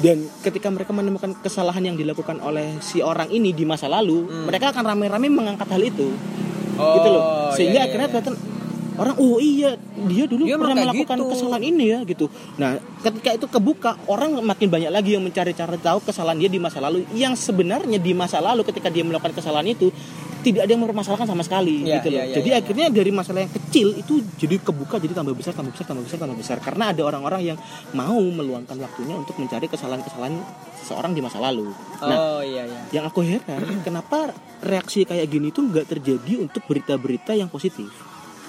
dan 0.00 0.24
ketika 0.42 0.66
mereka 0.66 0.90
menemukan 0.90 1.36
kesalahan 1.38 1.92
yang 1.92 1.96
dilakukan 1.96 2.42
oleh 2.42 2.80
si 2.80 2.98
orang 2.98 3.28
ini 3.28 3.52
di 3.52 3.62
masa 3.62 3.86
lalu 3.86 4.24
Hmm. 4.26 4.46
mereka 4.48 4.72
akan 4.72 4.84
rame-rame 4.84 5.28
mengangkat 5.28 5.68
hal 5.68 5.82
itu 5.82 6.08
Oh, 6.72 6.96
gitu 6.96 7.08
loh 7.12 7.22
sehingga 7.52 7.84
iya, 7.84 7.84
iya, 7.84 7.88
akhirnya 7.92 8.08
iya. 8.08 8.32
orang 8.92 9.16
oh 9.20 9.36
iya 9.36 9.70
dia 10.08 10.24
dulu 10.24 10.44
Dia 10.44 10.56
pernah 10.56 10.76
melakukan 10.88 11.16
gitu. 11.20 11.28
kesalahan 11.28 11.64
ini 11.64 11.84
ya 11.84 11.98
gitu 12.04 12.26
nah 12.56 12.76
ketika 13.00 13.30
itu 13.36 13.46
kebuka 13.48 13.90
orang 14.08 14.40
makin 14.40 14.68
banyak 14.72 14.88
lagi 14.88 15.16
yang 15.16 15.24
mencari 15.24 15.52
cara 15.52 15.76
tahu 15.76 16.00
kesalahan 16.00 16.40
dia 16.40 16.48
di 16.48 16.56
masa 16.56 16.80
lalu 16.80 17.04
yang 17.12 17.36
sebenarnya 17.36 18.00
di 18.00 18.12
masa 18.16 18.40
lalu 18.40 18.64
ketika 18.64 18.88
dia 18.88 19.04
melakukan 19.04 19.36
kesalahan 19.36 19.68
itu 19.68 19.92
tidak 20.42 20.66
ada 20.66 20.70
yang 20.70 20.82
mempermasalahkan 20.82 21.24
sama 21.24 21.40
sekali 21.40 21.86
Iya, 21.86 21.98
gitu 21.98 22.08
loh 22.10 22.18
iya, 22.18 22.24
iya, 22.26 22.34
jadi 22.36 22.48
iya. 22.50 22.58
akhirnya 22.58 22.86
dari 22.90 23.10
masalah 23.10 23.40
yang 23.46 23.52
kecil 23.52 23.94
itu 23.94 24.14
jadi 24.36 24.58
kebuka 24.58 24.98
jadi 24.98 25.14
tambah 25.14 25.32
besar 25.32 25.54
tambah 25.54 25.70
besar 25.70 25.86
tambah 25.86 26.02
besar 26.02 26.18
tambah 26.18 26.36
besar 26.36 26.56
karena 26.58 26.84
ada 26.90 27.02
orang-orang 27.02 27.54
yang 27.54 27.58
mau 27.92 28.18
meluangkan 28.18 28.76
waktunya 28.76 29.14
untuk 29.14 29.38
mencari 29.38 29.66
kesalahan-kesalahan 29.66 30.34
seseorang 30.78 31.12
di 31.12 31.20
masa 31.20 31.38
lalu 31.38 31.70
nah 31.98 32.18
Oh 32.34 32.42
iya 32.42 32.66
iya. 32.66 32.80
yang 32.92 33.04
aku 33.06 33.22
heran 33.22 33.62
kenapa 33.86 34.34
reaksi 34.60 35.02
kayak 35.02 35.26
gini 35.26 35.48
tuh 35.48 35.64
nggak 35.64 35.86
terjadi 35.88 36.38
untuk 36.38 36.66
berita-berita 36.66 37.32
yang 37.32 37.46
positif 37.46 37.88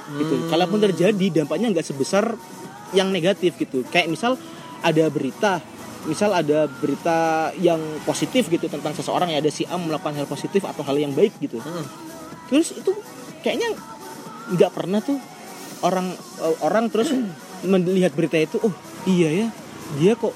gitu 0.03 0.35
Hmm. 0.35 0.51
kalaupun 0.51 0.83
terjadi 0.83 1.31
dampaknya 1.31 1.71
nggak 1.71 1.87
sebesar 1.87 2.35
yang 2.91 3.07
negatif 3.07 3.55
gitu 3.55 3.87
kayak 3.87 4.11
misal 4.11 4.35
ada 4.83 5.07
berita 5.07 5.63
misal 6.03 6.35
ada 6.35 6.67
berita 6.67 7.49
yang 7.59 7.79
positif 8.03 8.51
gitu 8.51 8.67
tentang 8.67 8.91
seseorang 8.91 9.31
ya 9.31 9.39
ada 9.39 9.51
si 9.51 9.63
A 9.67 9.79
melakukan 9.79 10.15
hal 10.19 10.27
positif 10.27 10.63
atau 10.67 10.83
hal 10.83 10.99
yang 10.99 11.15
baik 11.15 11.35
gitu. 11.39 11.59
Hmm. 11.59 11.85
terus 12.51 12.75
itu 12.75 12.91
kayaknya 13.39 13.71
nggak 14.51 14.71
pernah 14.75 14.99
tuh 14.99 15.15
orang 15.83 16.11
orang 16.59 16.91
terus 16.91 17.15
melihat 17.63 18.11
berita 18.11 18.35
itu 18.35 18.59
oh 18.59 18.73
iya 19.07 19.31
ya 19.31 19.47
dia 19.99 20.15
kok 20.19 20.35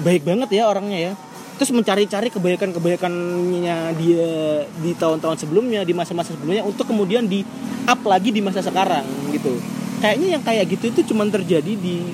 baik 0.00 0.22
banget 0.28 0.48
ya 0.52 0.68
orangnya 0.68 0.98
ya. 0.98 1.12
Terus 1.56 1.72
mencari-cari 1.72 2.28
kebaikan-kebaikannya 2.28 3.96
dia 3.96 4.28
di 4.76 4.92
tahun-tahun 4.92 5.40
sebelumnya 5.40 5.88
di 5.88 5.96
masa-masa 5.96 6.36
sebelumnya 6.36 6.60
untuk 6.60 6.84
kemudian 6.84 7.24
di 7.24 7.40
up 7.88 8.04
lagi 8.04 8.28
di 8.28 8.44
masa 8.44 8.60
sekarang 8.60 9.08
gitu. 9.32 9.56
Kayaknya 10.04 10.36
yang 10.36 10.42
kayak 10.44 10.64
gitu 10.76 10.92
itu 10.92 11.00
cuma 11.12 11.24
terjadi 11.24 11.72
di 11.72 12.12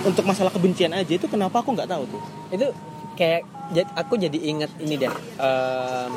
untuk 0.00 0.22
masalah 0.22 0.48
kebencian 0.48 0.90
aja 0.90 1.10
itu 1.10 1.26
kenapa 1.26 1.58
aku 1.58 1.72
nggak 1.72 1.86
tahu 1.86 2.04
tuh 2.06 2.22
Itu 2.48 2.66
kayak 3.14 3.42
aku 3.94 4.14
jadi 4.16 4.38
inget 4.38 4.70
ini 4.78 4.94
deh. 4.96 5.10
em, 5.36 6.12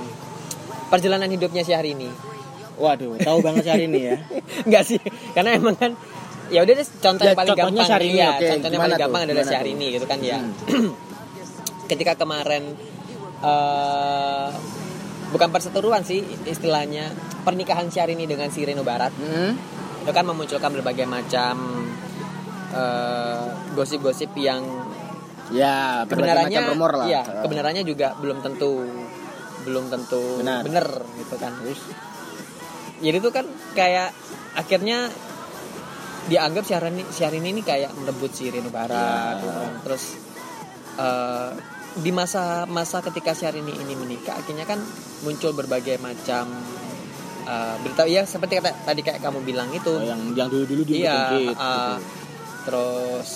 perjalanan 0.87 1.27
hidupnya 1.27 1.61
si 1.61 1.71
hari 1.71 1.93
ini. 1.93 2.09
waduh 2.73 3.13
tahu 3.17 3.39
banget 3.39 3.65
hari 3.67 3.85
ini 3.85 3.99
ya 4.03 4.17
Enggak 4.65 4.83
sih, 4.85 4.99
karena 5.31 5.53
emang 5.53 5.73
kan 5.73 5.93
ya 6.47 6.61
udah 6.61 6.73
deh 6.73 6.87
contoh 6.99 7.23
Ya, 7.23 7.31
yang 7.31 7.39
paling 7.39 7.55
gampang 7.55 7.85
Syahrini, 7.85 8.17
iya, 8.17 8.27
oke. 8.29 8.45
contohnya 8.49 8.69
Gimana 8.71 8.83
paling 8.83 8.91
tuh? 8.91 9.01
gampang 9.01 9.21
adalah 9.21 9.35
Gimana 9.37 9.51
Syahrini 9.53 9.85
gitu 9.89 10.05
kan 10.05 10.19
ya. 10.21 10.37
Hmm. 10.37 10.91
Ketika 11.89 12.13
kemarin 12.15 12.63
eh 13.41 14.49
bukan 15.31 15.49
perseteruan 15.49 16.03
sih 16.03 16.19
istilahnya 16.45 17.09
pernikahan 17.41 17.87
Syahrini 17.87 18.27
dengan 18.27 18.47
si 18.47 18.61
Reno 18.61 18.83
Barat 18.83 19.09
Hmm. 19.13 19.55
itu 20.01 20.11
kan 20.11 20.23
memunculkan 20.23 20.69
berbagai 20.71 21.05
macam 21.05 21.80
eh, 22.71 23.43
gosip-gosip 23.71 24.31
yang 24.36 24.63
ya 25.51 26.07
kebenarannya 26.07 26.55
macam 26.57 26.71
rumor 26.71 26.91
lah 26.95 27.05
iya, 27.05 27.21
kebenarannya 27.43 27.84
juga 27.84 28.15
belum 28.15 28.39
tentu 28.39 28.88
belum 29.62 29.91
tentu 29.91 30.39
Benar. 30.39 30.63
bener 30.63 30.88
gitu 31.19 31.36
kan 31.36 31.53
jadi 33.01 33.17
itu 33.17 33.29
kan 33.29 33.45
kayak 33.73 34.15
akhirnya 34.53 35.12
dianggap 36.23 36.63
Syahrini 36.63 37.03
Syahrini 37.10 37.49
ini 37.49 37.62
kayak 37.62 37.91
merebut 37.93 38.31
si 38.31 38.47
Rino 38.47 38.69
Barat 38.69 38.93
Ya. 38.93 39.36
gitu 39.36 39.47
kan. 39.49 39.71
terus 39.84 40.03
eh, 40.95 41.49
di 41.91 42.12
masa 42.12 42.63
masa 42.65 43.03
ketika 43.03 43.36
Syahrini 43.36 43.75
ini 43.75 43.93
menikah 43.93 44.39
akhirnya 44.39 44.63
kan 44.63 44.79
muncul 45.21 45.51
berbagai 45.51 45.99
macam 45.99 46.47
eh, 47.43 47.75
berita 47.84 48.07
ya 48.07 48.23
seperti 48.23 48.62
kata 48.62 48.71
tadi 48.86 49.01
kayak 49.01 49.19
kamu 49.19 49.43
bilang 49.43 49.67
itu 49.73 49.91
Oh, 49.91 49.99
yang 49.99 50.21
yang 50.31 50.47
dulu 50.47 50.63
dulu 50.63 50.81
di 50.86 51.03
Iya, 51.03 51.36
gitu. 51.36 51.60
Terus 52.63 53.30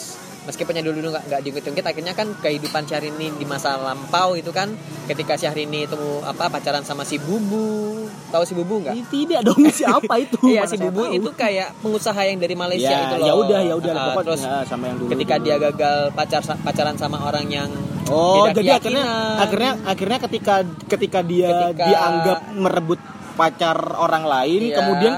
meskipun 0.43 0.77
yang 0.77 0.85
dulu 0.85 1.01
dulu 1.01 1.09
nggak 1.09 1.25
nggak 1.25 1.41
diungkit-ungkit 1.41 1.81
akhirnya 1.83 2.13
kan 2.13 2.29
kehidupan 2.37 2.85
Syahrini 2.85 3.33
di 3.33 3.43
masa 3.43 3.75
lampau 3.75 4.33
itu 4.33 4.49
kan 4.49 4.69
ketika 5.05 5.33
Syahrini 5.33 5.83
itu 5.83 5.97
apa 6.21 6.45
pacaran 6.47 6.85
sama 6.85 7.01
si 7.01 7.17
Bubu 7.17 7.97
tahu 8.29 8.43
si 8.43 8.53
Bubu 8.53 8.77
nggak? 8.79 8.93
Tidak 9.05 9.41
dong 9.41 9.57
siapa 9.73 10.13
itu 10.15 10.37
Iya 10.45 10.65
si 10.65 10.77
Bubu 10.77 11.01
tahu. 11.03 11.17
itu 11.17 11.29
kayak 11.33 11.73
pengusaha 11.81 12.21
yang 12.21 12.37
dari 12.37 12.53
Malaysia 12.53 12.85
ya, 12.87 13.01
itu 13.03 13.15
loh. 13.15 13.25
ya 13.25 13.33
udah 13.35 13.59
ya 13.63 13.73
udah 13.75 13.93
Uh, 13.95 14.21
terus 14.21 14.41
ya, 14.43 14.61
sama 14.63 14.83
yang 14.85 14.97
dulu 14.97 15.09
ketika 15.11 15.35
dulu. 15.35 15.45
dia 15.45 15.55
gagal 15.59 15.97
pacar 16.13 16.41
pacaran 16.61 16.95
sama 16.95 17.17
orang 17.21 17.45
yang 17.47 17.69
oh 18.05 18.45
jadi 18.47 18.77
akhirnya 18.77 19.01
keyakinan. 19.01 19.41
akhirnya 19.41 19.71
akhirnya 19.83 20.19
ketika 20.21 20.55
ketika 20.87 21.19
dia 21.21 21.49
Ketika- 21.49 21.87
dianggap 21.87 22.39
merebut 22.53 22.99
pacar 23.33 23.77
orang 23.95 24.23
lain 24.23 24.61
Iya. 24.63 24.75
kemudian 24.77 25.13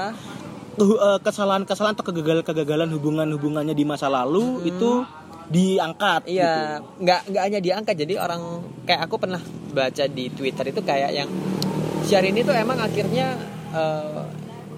kesalahan-kesalahan 1.18 1.94
atau 1.94 2.06
kegagalan-kegagalan 2.06 2.90
hubungan-hubungannya 2.90 3.72
di 3.72 3.84
masa 3.84 4.06
lalu 4.06 4.62
itu 4.64 5.02
diangkat 5.48 6.28
gitu. 6.28 6.36
Iya, 6.38 6.84
nggak 7.00 7.20
nggak 7.32 7.42
hanya 7.42 7.60
diangkat. 7.60 7.94
Jadi 7.96 8.14
orang 8.14 8.42
kayak 8.84 9.00
aku 9.04 9.16
pernah 9.16 9.40
baca 9.72 10.04
di 10.06 10.28
Twitter 10.28 10.68
itu 10.68 10.80
kayak 10.80 11.10
yang 11.10 11.28
Syahrini 12.04 12.40
tuh 12.40 12.52
emang 12.52 12.78
akhirnya 12.78 13.36
eh, 13.70 14.22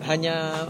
hanya 0.07 0.67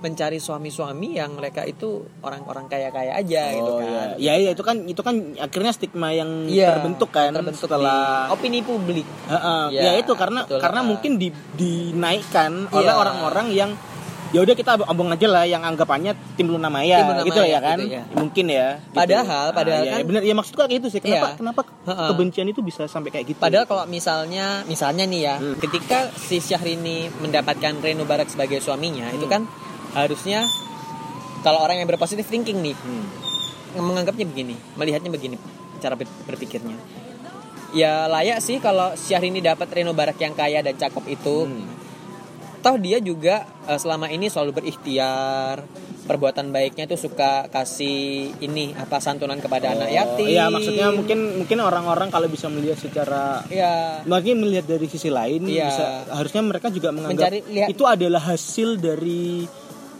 mencari 0.00 0.40
suami-suami 0.40 1.12
yang 1.12 1.36
mereka 1.36 1.60
itu 1.62 2.08
orang-orang 2.24 2.64
kaya-kaya 2.66 3.20
aja 3.20 3.52
gitu 3.52 3.68
Oh, 3.68 3.84
kan. 3.84 4.16
iya. 4.16 4.32
Ya, 4.32 4.48
ya 4.48 4.50
itu 4.56 4.62
kan 4.64 4.76
itu 4.82 5.02
kan 5.04 5.36
akhirnya 5.36 5.76
stigma 5.76 6.08
yang 6.08 6.48
Iya, 6.48 6.72
terbentuk 6.72 7.12
kan 7.12 7.36
terbentuk 7.36 7.68
setelah 7.68 8.24
di 8.24 8.32
opini 8.32 8.64
publik. 8.64 9.04
Heeh, 9.28 9.62
Iya, 9.70 9.80
ya 9.84 9.92
itu 10.00 10.12
karena 10.16 10.48
betul. 10.48 10.56
karena 10.56 10.80
Ah. 10.80 10.86
mungkin 10.88 11.12
di, 11.20 11.28
dinaikkan 11.52 12.72
oleh 12.72 12.88
Iya. 12.88 12.96
orang-orang 12.96 13.46
yang 13.52 13.70
ya 14.30 14.40
udah 14.40 14.54
kita 14.54 14.70
omong 14.86 15.10
aja 15.10 15.26
lah 15.26 15.42
yang 15.42 15.60
anggapannya 15.60 16.14
tim 16.34 16.46
Luna 16.46 16.66
Maya, 16.66 16.98
Tim 16.98 17.08
Luna 17.08 17.22
gitu 17.24 17.40
Maya, 17.40 17.50
ya 17.50 17.58
kan 17.60 17.78
gitu 17.78 17.90
ya. 17.90 18.02
mungkin 18.12 18.44
ya 18.46 18.68
gitu. 18.78 18.94
Padahal- 18.94 19.50
padahal 19.50 19.82
ya, 19.82 19.90
kan- 19.90 20.00
ya 20.00 20.06
bener 20.06 20.22
ya 20.22 20.34
maksudku 20.34 20.58
kayak 20.60 20.72
gitu 20.72 20.86
sih 20.88 21.00
kenapa 21.00 21.26
Iya. 21.26 21.36
kenapa 21.36 21.60
kebencian 22.06 22.46
itu 22.46 22.60
bisa 22.60 22.82
sampai 22.86 23.10
kayak 23.10 23.26
gitu 23.28 23.38
Padahal 23.38 23.64
kalau 23.64 23.84
misalnya 23.84 24.62
misalnya 24.64 25.04
nih 25.04 25.20
ya, 25.20 25.34
Hmm. 25.36 25.58
ketika 25.58 25.98
si 26.12 26.38
Syahrini 26.38 27.10
mendapatkan 27.16 27.74
Reno 27.76 28.04
Barak 28.04 28.28
sebagai 28.28 28.58
suaminya, 28.58 29.10
itu 29.10 29.24
Hmm. 29.24 29.32
kan 29.32 29.42
harusnya 29.92 30.46
kalau 31.40 31.58
orang 31.58 31.76
yang 31.76 31.88
berpositif 31.88 32.24
thinking 32.24 32.60
nih, 32.60 32.76
Hmm. 32.76 33.04
menganggapnya 33.80 34.24
begini, 34.24 34.54
melihatnya 34.74 35.08
begini 35.08 35.36
cara 35.78 35.94
ber- 35.94 36.10
berpikirnya. 36.24 36.76
Ya 37.70 38.04
layak 38.04 38.38
sih 38.38 38.58
kalau 38.58 38.92
Syahrini 38.92 39.38
dapat 39.38 39.70
Reno 39.70 39.90
Barak 39.90 40.18
yang 40.18 40.34
kaya 40.34 40.58
dan 40.58 40.74
cakep 40.74 41.04
itu. 41.08 41.46
Hmm. 41.46 41.79
Toh 42.60 42.76
dia 42.76 43.00
juga 43.00 43.48
eh, 43.64 43.74
selama 43.74 44.06
ini 44.06 44.28
selalu 44.28 44.52
berikhtiar, 44.54 45.64
perbuatan 46.04 46.50
baiknya 46.50 46.84
tuh 46.84 46.98
suka 46.98 47.46
kasih 47.48 48.34
ini 48.38 48.74
apa 48.74 48.98
santunan 48.98 49.38
kepada 49.38 49.72
anak 49.72 49.88
yatim. 49.88 50.26
Iya, 50.26 50.50
maksudnya 50.50 50.90
mungkin 50.90 51.18
mungkin 51.38 51.58
orang-orang 51.58 52.10
kalau 52.10 52.26
bisa 52.26 52.50
melihat 52.50 52.76
secara 52.76 53.40
ya 53.46 54.02
mungkin 54.04 54.42
melihat 54.42 54.66
dari 54.66 54.86
sisi 54.86 55.08
lain 55.08 55.46
Iya. 55.46 55.66
bisa 55.66 55.86
harusnya 56.10 56.42
mereka 56.42 56.68
juga 56.68 56.90
menganggap 56.90 57.30
Mencari- 57.30 57.44
lihat- 57.48 57.70
itu 57.70 57.84
adalah 57.86 58.22
hasil 58.26 58.76
dari 58.76 59.46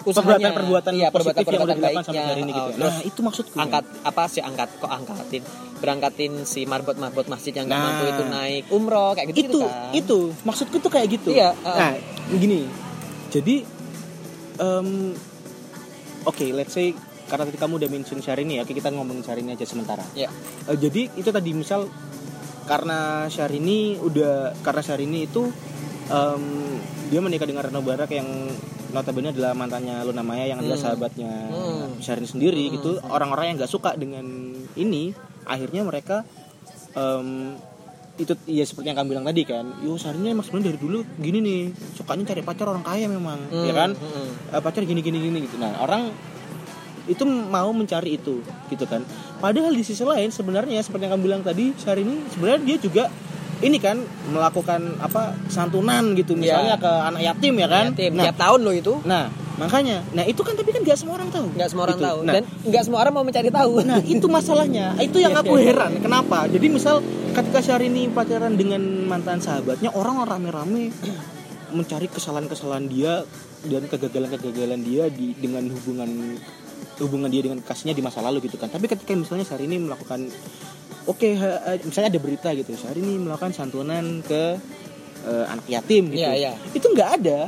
Usahanya. 0.02 0.32
Iya, 0.32 0.40
yang 0.40 0.54
udah 0.54 1.10
perbuatan-perbuatan 1.12 1.76
dilakukan 1.76 2.04
sampai 2.04 2.16
baiknya. 2.16 2.22
hari 2.26 2.40
ini 2.40 2.52
gitu. 2.52 2.70
Terus 2.72 2.80
Nah, 2.90 3.02
itu 3.04 3.20
maksudku. 3.20 3.56
angkat 3.56 3.84
apa 4.00 4.22
sih 4.26 4.40
angkat 4.40 4.68
kok 4.76 4.88
angkatin 4.88 5.42
berangkatin 5.76 6.32
si 6.44 6.60
marbot-marbot 6.64 7.26
masjid 7.26 7.52
yang 7.52 7.64
nggak 7.66 7.76
Nah. 7.76 7.86
mampu 7.86 8.04
itu 8.06 8.24
naik 8.26 8.64
umroh 8.70 9.10
kayak 9.12 9.28
gitu, 9.30 9.40
itu 9.40 9.60
kan. 9.62 9.92
itu 9.92 10.18
maksudku 10.42 10.76
tuh 10.78 10.90
kayak 10.90 11.08
gitu. 11.10 11.30
Iya, 11.30 11.52
uh. 11.58 11.68
Nah, 11.70 11.92
gini. 12.30 12.68
Jadi 13.28 13.64
em, 14.56 14.88
oke, 16.22 16.46
let's 16.50 16.72
say 16.72 16.92
karena 17.26 17.46
tadi 17.46 17.56
kamu 17.56 17.78
udah 17.78 17.88
mention 17.88 18.18
Syahrini 18.18 18.58
ya, 18.58 18.64
kita 18.64 18.90
ngomongin 18.90 19.22
Syahrini 19.22 19.54
aja 19.54 19.62
sementara. 19.62 20.02
ya 20.12 20.28
Eh, 20.64 20.76
jadi 20.76 21.12
itu 21.14 21.28
tadi 21.28 21.50
misal 21.52 21.86
karena 22.64 23.24
Syahrini 23.26 23.96
udah 23.96 24.52
karena 24.60 24.80
Syahrini 24.80 25.24
itu 25.24 25.48
em, 26.06 26.42
dia 27.06 27.18
menikah 27.18 27.44
dengan 27.44 27.64
Rano 27.64 27.80
Barak 27.80 28.10
yang 28.10 28.26
notabene 28.90 29.30
adalah 29.30 29.52
mantannya 29.52 30.02
Luna 30.02 30.22
Maya 30.22 30.46
yang 30.46 30.58
adalah 30.58 30.76
Hmm. 30.76 30.86
sahabatnya 30.86 31.32
Hmm. 31.48 31.88
Syahrini 31.98 32.28
sendiri 32.28 32.62
Hmm. 32.66 32.72
gitu 32.76 32.90
orang-orang 33.06 33.52
yang 33.52 33.56
nggak 33.58 33.70
suka 33.70 33.94
dengan 33.94 34.24
ini 34.74 35.14
akhirnya 35.44 35.82
mereka 35.82 36.22
em, 36.92 37.54
itu 38.16 38.36
ya 38.44 38.68
seperti 38.68 38.92
yang 38.92 38.98
kamu 39.00 39.08
bilang 39.16 39.24
tadi 39.24 39.42
kan 39.42 39.64
yo 39.80 39.96
Syahrini 39.96 40.30
emang 40.30 40.44
sebenarnya 40.44 40.74
dari 40.74 40.78
dulu 40.78 40.98
gini 41.16 41.38
nih 41.40 41.60
sukanya 41.94 42.28
cari 42.28 42.42
pacar 42.42 42.66
orang 42.68 42.84
kaya 42.84 43.06
memang 43.06 43.38
Hmm, 43.48 43.64
ya 43.64 43.72
kan 43.72 43.90
hmm. 43.94 44.52
Eh, 44.52 44.60
pacar 44.60 44.84
gini 44.84 45.00
gini 45.00 45.18
gini 45.18 45.38
gitu 45.44 45.56
nah 45.56 45.80
orang 45.80 46.12
itu 47.08 47.24
mau 47.24 47.72
mencari 47.72 48.14
itu 48.14 48.44
gitu 48.68 48.84
kan 48.84 49.00
padahal 49.40 49.72
di 49.72 49.80
sisi 49.80 50.04
lain 50.04 50.28
sebenarnya 50.28 50.78
seperti 50.78 51.08
yang 51.08 51.16
kamu 51.16 51.24
bilang 51.24 51.42
tadi 51.42 51.72
Syahrini 51.74 52.28
sebenarnya 52.28 52.60
dia 52.60 52.76
juga 52.76 53.04
ini 53.60 53.76
kan 53.76 54.00
melakukan 54.26 54.80
apa 54.98 55.36
santunan 55.46 56.12
gitu. 56.14 56.32
Misalnya 56.32 56.76
Ya. 56.76 56.82
ke 56.82 56.92
anak 57.06 57.20
yatim 57.22 57.54
ya 57.56 57.68
kan? 57.68 57.84
Yatim. 57.92 58.12
nah. 58.16 58.24
tiap 58.28 58.36
tahun 58.38 58.60
loh 58.60 58.74
itu. 58.74 58.94
Nah 59.04 59.28
makanya 59.60 60.00
nah 60.16 60.24
itu 60.24 60.40
kan 60.40 60.56
tapi 60.56 60.72
kan 60.72 60.80
nggak 60.80 60.96
semua 60.96 61.20
orang 61.20 61.28
tahu. 61.28 61.46
Nggak 61.52 61.68
semua 61.68 61.84
orang 61.84 61.98
Gitu. 61.98 62.08
tahu. 62.08 62.18
Nah, 62.24 62.32
dan 62.32 62.42
nggak 62.64 62.82
semua 62.82 62.98
orang 63.00 63.12
mau 63.12 63.24
mencari 63.24 63.50
tahu. 63.50 63.72
Nah 63.82 64.00
itu 64.00 64.26
masalahnya. 64.26 64.86
Itu 64.98 65.18
yang 65.20 65.36
aku 65.36 65.54
heran. 65.62 65.92
Kenapa? 65.98 66.48
Jadi 66.48 66.66
misal 66.66 67.04
ketika 67.30 67.60
Syahrini 67.60 68.08
pacaran 68.08 68.56
dengan 68.56 68.80
mantan 69.06 69.38
sahabatnya 69.38 69.92
Orang 69.92 70.18
rame-rame 70.24 70.90
mencari 71.70 72.10
kesalahan-kesalahan 72.10 72.90
dia 72.90 73.22
Dan 73.62 73.86
kegagalan-kegagalan 73.86 74.80
dia 74.82 75.06
di, 75.06 75.36
Dengan 75.36 75.68
hubungan 75.68 76.08
hubungan 76.98 77.28
dia 77.28 77.40
dengan 77.40 77.60
kasihnya 77.60 77.92
di 77.92 78.00
masa 78.00 78.20
lalu 78.20 78.44
gitu 78.44 78.56
kan. 78.56 78.68
Tapi 78.68 78.84
ketika 78.84 79.12
misalnya 79.12 79.44
Syahrini 79.44 79.76
melakukan 79.78 80.28
Oke 81.04 81.32
ha- 81.34 81.60
ha- 81.66 81.80
misalnya 81.80 82.12
ada 82.12 82.20
berita 82.20 82.48
gitu 82.52 82.72
Syahrini 82.74 83.16
melakukan 83.16 83.52
santunan 83.52 84.20
ke 84.20 84.60
eh, 85.22 85.44
anak 85.46 85.66
yatim 85.66 86.10
gitu 86.10 86.20
Iya, 86.20 86.32
iya. 86.34 86.52
Itu 86.72 86.90
nggak 86.90 87.10
ada 87.20 87.38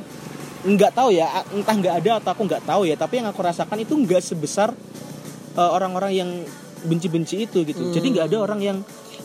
nggak 0.62 0.92
tahu 0.94 1.10
ya 1.10 1.26
entah 1.50 1.74
nggak 1.74 1.94
ada 1.98 2.10
atau 2.22 2.30
aku 2.30 2.42
nggak 2.46 2.62
tahu 2.62 2.86
ya 2.86 2.94
tapi 2.94 3.18
yang 3.18 3.26
aku 3.26 3.42
rasakan 3.42 3.82
itu 3.82 3.98
nggak 3.98 4.22
sebesar 4.22 4.70
uh, 5.58 5.70
orang-orang 5.74 6.14
yang 6.14 6.30
benci-benci 6.82 7.50
itu 7.50 7.66
gitu. 7.66 7.82
Hmm. 7.82 7.90
Jadi 7.90 8.06
nggak 8.14 8.26
ada 8.30 8.38
orang 8.38 8.60
yang 8.62 8.78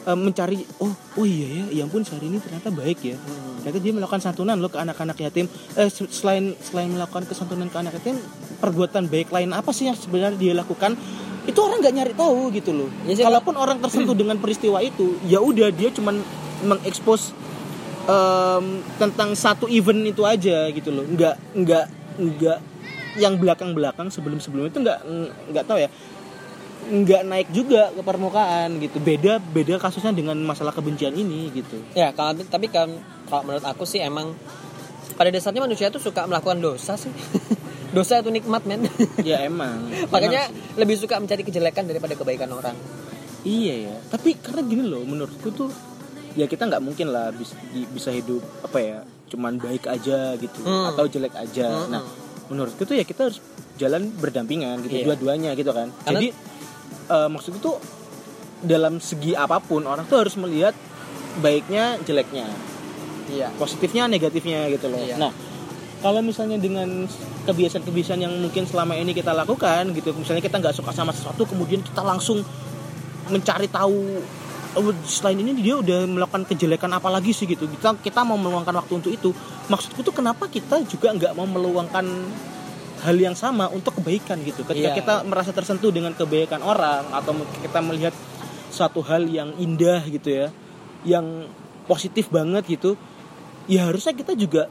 uh, 0.03 0.17
mencari 0.17 0.65
oh 0.81 0.89
oh 0.89 1.25
iya 1.25 1.61
ya, 1.61 1.65
ya 1.77 1.81
ampun 1.85 2.01
hari 2.01 2.25
ini 2.25 2.41
ternyata 2.41 2.73
baik 2.73 2.99
ya. 3.05 3.17
Hmm. 3.17 3.61
Ternyata 3.61 3.77
dia 3.77 3.93
melakukan 3.93 4.21
santunan 4.23 4.57
loh 4.57 4.69
ke 4.69 4.81
anak-anak 4.81 5.17
yatim. 5.19 5.45
Eh, 5.77 5.89
se- 5.89 6.09
selain 6.09 6.57
selain 6.57 6.89
melakukan 6.89 7.29
kesantunan 7.29 7.69
ke 7.69 7.77
anak 7.77 8.01
yatim, 8.01 8.17
perbuatan 8.57 9.05
baik 9.05 9.29
lain 9.29 9.53
apa 9.53 9.69
sih 9.69 9.85
yang 9.85 9.97
sebenarnya 9.97 10.41
dia 10.41 10.53
lakukan? 10.55 10.97
Itu 11.47 11.59
orang 11.63 11.79
nggak 11.79 11.95
nyari 11.95 12.13
tahu 12.13 12.51
gitu 12.51 12.71
loh. 12.75 12.89
Ya 13.07 13.13
sih, 13.15 13.23
Kalaupun 13.23 13.55
orang 13.55 13.79
tersentuh 13.79 14.13
dengan 14.21 14.37
peristiwa 14.37 14.83
itu, 14.83 15.15
ya 15.25 15.39
udah 15.39 15.71
dia 15.71 15.89
cuman 15.89 16.19
mengekspos 16.67 17.31
em, 18.05 18.83
tentang 18.99 19.31
satu 19.33 19.65
event 19.71 20.03
itu 20.03 20.27
aja 20.27 20.67
gitu 20.69 20.91
loh. 20.91 21.07
Nggak 21.07 21.35
nggak 21.55 21.85
nggak 22.17 22.59
yang 23.17 23.39
belakang-belakang 23.41 24.13
sebelum-sebelum 24.13 24.69
itu 24.69 24.77
nggak 24.83 24.99
nggak 25.49 25.65
tahu 25.65 25.81
ya 25.81 25.89
nggak 26.87 27.21
naik 27.27 27.49
juga 27.51 27.91
ke 27.91 27.99
permukaan 27.99 28.79
gitu 28.79 29.01
beda 29.03 29.43
beda 29.43 29.75
kasusnya 29.75 30.15
dengan 30.15 30.39
masalah 30.39 30.71
kebencian 30.71 31.11
ini 31.11 31.51
gitu 31.51 31.83
ya 31.91 32.15
kalau 32.15 32.37
tapi 32.47 32.71
kan 32.71 32.87
kalau 33.27 33.43
menurut 33.43 33.65
aku 33.67 33.83
sih 33.83 33.99
emang 33.99 34.31
pada 35.19 35.33
dasarnya 35.33 35.65
manusia 35.67 35.91
itu 35.91 35.99
suka 35.99 36.23
melakukan 36.29 36.63
dosa 36.63 36.95
sih 36.95 37.11
dosa 37.89 38.19
itu 38.19 38.29
nikmat 38.29 38.63
men? 38.63 38.85
Ya 39.23 39.41
emang. 39.41 39.87
Makanya 40.13 40.47
Emang- 40.47 40.77
lebih 40.77 40.95
suka 40.95 41.15
mencari 41.15 41.41
kejelekan 41.41 41.83
daripada 41.83 42.13
kebaikan 42.13 42.49
orang. 42.49 42.75
Iya 43.41 43.75
ya. 43.85 43.95
Tapi 44.05 44.35
karena 44.35 44.61
gini 44.61 44.83
loh 44.83 45.01
menurutku 45.01 45.49
tuh 45.49 45.69
ya 46.33 46.45
kita 46.45 46.65
nggak 46.65 46.79
mungkin 46.79 47.09
lah 47.09 47.31
bisa 47.31 47.55
bisa 47.89 48.09
hidup 48.11 48.39
apa 48.61 48.77
ya 48.77 48.99
cuman 49.27 49.57
baik 49.57 49.85
aja 49.85 50.35
gitu 50.35 50.59
Hmm. 50.61 50.91
atau 50.91 51.05
jelek 51.05 51.33
aja. 51.33 51.67
Hmm. 51.67 51.89
nah 51.89 52.03
menurutku 52.47 52.83
tuh 52.83 52.93
ya 52.93 53.03
kita 53.03 53.27
harus 53.27 53.39
jalan 53.75 54.07
berdampingan 54.11 54.79
gitu 54.81 54.97
Iya. 54.97 55.05
dua-duanya 55.05 55.51
gitu 55.53 55.69
kan. 55.69 55.91
Karena- 55.97 56.11
jadi 56.13 56.27
eh, 57.07 57.29
maksudku 57.29 57.57
tuh 57.57 57.75
dalam 58.59 58.97
segi 58.97 59.31
apa 59.31 59.59
pun 59.59 59.83
orang 59.83 60.05
tuh 60.05 60.17
harus 60.19 60.35
melihat 60.35 60.73
baiknya 61.37 61.99
jeleknya. 62.01 62.47
Iya. 63.27 63.51
Positifnya 63.53 64.07
negatifnya 64.07 64.67
gitu 64.69 64.87
loh. 64.87 64.99
Iya. 64.99 65.15
nah 65.17 65.31
kalau 65.97 66.21
misalnya 66.21 66.61
dengan 66.61 67.09
kebiasaan-kebiasaan 67.49 68.21
yang 68.21 68.33
mungkin 68.37 68.69
selama 68.69 68.93
ini 68.93 69.17
kita 69.17 69.33
lakukan 69.33 69.91
gitu 69.97 70.13
misalnya 70.13 70.43
kita 70.45 70.61
nggak 70.61 70.75
suka 70.77 70.93
sama 70.93 71.09
sesuatu 71.15 71.47
kemudian 71.49 71.81
kita 71.81 72.05
langsung 72.05 72.45
mencari 73.27 73.67
tahu 73.67 74.21
oh, 74.77 74.93
selain 75.03 75.41
ini 75.41 75.57
dia 75.57 75.75
udah 75.79 76.05
melakukan 76.05 76.45
kejelekan 76.47 76.91
apa 76.93 77.09
lagi 77.11 77.33
sih? 77.33 77.49
gitu. 77.49 77.67
Kita 77.67 77.97
kita 77.99 78.21
mau 78.23 78.39
meluangkan 78.39 78.71
waktu 78.77 78.93
untuk 79.03 79.11
itu. 79.11 79.29
Maksudku 79.67 80.05
tuh 80.05 80.15
kenapa 80.15 80.47
kita 80.47 80.79
juga 80.87 81.11
nggak 81.11 81.33
mau 81.35 81.43
meluangkan 81.43 82.05
hal 83.03 83.17
yang 83.17 83.35
sama 83.35 83.67
untuk 83.67 83.99
kebaikan 83.99 84.39
gitu? 84.45 84.63
Ketika 84.63 84.93
Iya. 84.93 84.97
kita 84.97 85.13
merasa 85.27 85.51
tersentuh 85.51 85.91
dengan 85.91 86.15
kebaikan 86.15 86.63
orang 86.63 87.03
atau 87.11 87.35
kita 87.61 87.79
melihat 87.83 88.13
suatu 88.71 89.01
hal 89.01 89.25
yang 89.25 89.55
indah 89.57 90.03
gitu 90.05 90.29
ya 90.29 90.47
yang 91.07 91.47
positif 91.87 92.27
banget 92.27 92.67
gitu 92.67 92.99
ya 93.65 93.87
harusnya 93.87 94.11
kita 94.11 94.35
juga 94.35 94.67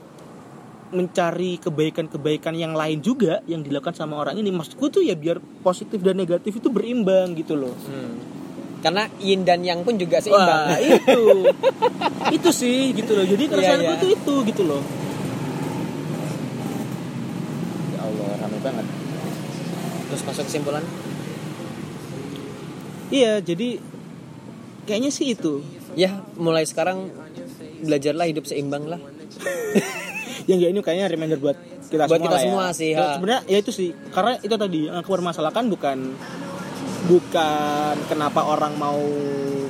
mencari 0.95 1.59
kebaikan-kebaikan 1.59 2.55
yang 2.55 2.75
lain 2.77 3.03
juga 3.03 3.43
yang 3.51 3.63
dilakukan 3.63 3.95
sama 3.95 4.19
orang 4.19 4.39
ini 4.39 4.55
maksudku 4.55 4.91
tuh 4.91 5.03
ya 5.03 5.19
biar 5.19 5.43
positif 5.63 5.99
dan 6.03 6.19
negatif 6.19 6.59
itu 6.59 6.69
berimbang 6.71 7.35
gitu 7.39 7.59
loh. 7.59 7.75
Hmm. 7.87 8.35
karena 8.77 9.09
yin 9.19 9.43
dan 9.43 9.67
yang 9.67 9.83
pun 9.83 9.99
juga 9.99 10.23
Wah 10.31 10.71
seimbang. 10.71 10.79
itu. 10.79 11.23
Itu 12.39 12.51
sih 12.55 12.95
gitu 12.95 13.19
loh. 13.19 13.27
Jadi 13.27 13.51
keresahanku 13.51 13.99
iya. 13.99 13.99
tuh 13.99 14.11
itu 14.15 14.35
gitu 14.47 14.63
loh. 14.63 14.83
Ya 17.91 18.01
Allah 18.07 18.31
ramai 18.47 18.61
banget. 18.63 18.87
Terus 20.07 20.23
masuk 20.23 20.45
kesimpulan? 20.47 20.85
Iya 23.11 23.43
jadi 23.43 23.83
kayaknya 24.87 25.11
sih 25.11 25.35
itu. 25.35 25.67
Ya 25.99 26.23
mulai 26.39 26.63
sekarang 26.63 27.11
belajarlah 27.83 28.27
hidup 28.29 28.45
seimbang 28.49 28.89
lah 28.89 29.01
yang 30.47 30.59
ya 30.59 30.69
ini 30.69 30.79
kayaknya 30.79 31.07
reminder 31.09 31.39
buat 31.39 31.57
kita 31.85 32.05
Buat 32.05 32.11
semua 32.13 32.25
kita 32.25 32.37
ya. 32.37 32.43
semua 32.43 32.65
sih, 32.71 32.91
Ya, 32.93 33.15
sebenarnya 33.15 33.43
ya 33.45 33.57
itu 33.57 33.71
sih. 33.71 33.91
Karena 34.09 34.33
itu 34.37 34.55
tadi 34.55 34.81
yang 34.85 34.97
aku 34.97 35.11
permasalahkan 35.13 35.65
bukan 35.67 35.99
bukan 37.07 37.95
kenapa 38.07 38.43
orang 38.45 38.75
mau 38.75 38.99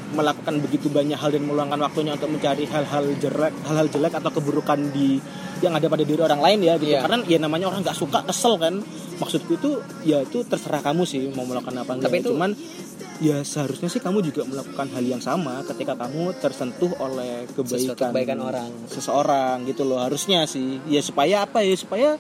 melakukan 0.09 0.57
begitu 0.59 0.89
banyak 0.89 1.13
hal 1.15 1.29
dan 1.29 1.45
meluangkan 1.45 1.77
waktunya 1.79 2.15
untuk 2.15 2.31
mencari 2.31 2.65
hal-hal 2.65 3.05
jelek 3.15 3.53
hal-hal 3.63 3.87
jelek 3.87 4.13
atau 4.15 4.31
keburukan 4.31 4.79
di 4.91 5.21
yang 5.59 5.73
ada 5.73 5.85
pada 5.87 6.01
diri 6.01 6.17
orang 6.19 6.41
lain 6.41 6.59
ya 6.63 6.75
gitu. 6.77 6.89
Iya. 6.91 7.01
karena 7.03 7.17
ya 7.27 7.39
namanya 7.39 7.69
orang 7.69 7.81
nggak 7.83 7.97
suka 7.97 8.25
kesel 8.25 8.57
kan. 8.57 8.81
Maksudku 9.17 9.57
itu 9.57 9.71
ya 10.03 10.21
itu 10.21 10.45
terserah 10.45 10.81
kamu 10.81 11.05
sih 11.05 11.29
mau 11.31 11.45
melakukan 11.45 11.73
apa 11.75 11.93
enggak 11.95 12.09
Tapi 12.09 12.19
itu- 12.21 12.31
cuman 12.31 12.51
ya 13.21 13.41
seharusnya 13.41 13.89
sih 13.89 14.01
kamu 14.03 14.21
juga 14.21 14.45
melakukan 14.45 14.93
hal 14.93 15.05
yang 15.05 15.23
sama 15.23 15.65
ketika 15.65 15.97
kamu 15.97 16.37
tersentuh 16.37 16.93
oleh 17.01 17.49
Sesuatu 17.49 17.65
kebaikan 17.65 18.11
kebaikan 18.13 18.39
orang. 18.41 18.71
seseorang 18.89 19.57
gitu 19.65 19.83
loh 19.89 20.01
harusnya 20.01 20.45
sih 20.45 20.81
ya 20.89 21.01
supaya 21.01 21.49
apa 21.49 21.65
ya 21.65 21.75
supaya 21.77 22.11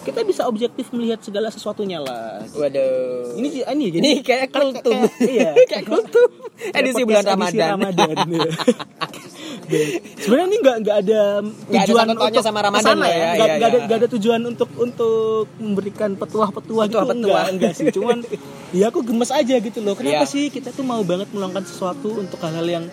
kita 0.00 0.20
bisa 0.22 0.42
objektif 0.44 0.88
melihat 0.90 1.20
segala 1.20 1.48
sesuatunya 1.48 2.00
lah. 2.00 2.40
Waduh. 2.50 3.36
Ini 3.36 3.48
sih 3.48 3.62
ini 3.62 3.84
jadi 3.90 4.08
kayak 4.28 4.48
kultum. 4.50 4.96
kayak- 4.96 5.28
iya 5.34 5.50
kayak 5.70 5.84
kultum. 5.86 6.30
edisi 6.72 7.02
bulan 7.02 7.24
Ramadan. 7.26 7.68
Ramadan 7.74 8.08
ya. 8.28 8.50
sebenarnya 10.20 10.46
ini 10.46 10.56
nggak 10.60 10.76
nggak 10.82 10.96
ada 10.98 11.20
ada 11.40 11.80
tujuan 11.80 12.04
sangkut 12.04 12.18
pautnya 12.18 12.32
untuk 12.34 12.44
sama 12.44 12.60
Ramadan 12.60 12.82
ke 12.82 12.90
sana 12.90 13.06
ya. 13.06 13.10
ya, 13.10 13.16
nggak 13.16 13.46
iya, 13.46 13.56
nggak 13.56 13.68
ada 13.70 13.78
iya. 13.80 13.96
ada 13.96 14.06
tujuan 14.10 14.40
untuk 14.44 14.68
untuk 14.76 15.44
memberikan 15.56 16.10
petuah-petuah 16.16 16.84
gitu. 16.84 16.96
Petuah-petuah. 16.96 17.16
enggak 17.16 17.44
enggak 17.54 17.72
sih. 17.72 17.86
Cuman 17.88 18.18
ya 18.70 18.84
aku 18.90 19.00
gemes 19.00 19.30
aja 19.30 19.54
gitu 19.56 19.78
loh. 19.80 19.94
Kenapa 19.94 20.24
Iya. 20.26 20.28
sih 20.28 20.44
kita 20.48 20.68
tuh 20.70 20.82
mau 20.82 21.00
banget 21.00 21.28
meluangkan 21.30 21.64
sesuatu 21.64 22.18
untuk 22.18 22.38
hal-hal 22.40 22.66
yang 22.66 22.84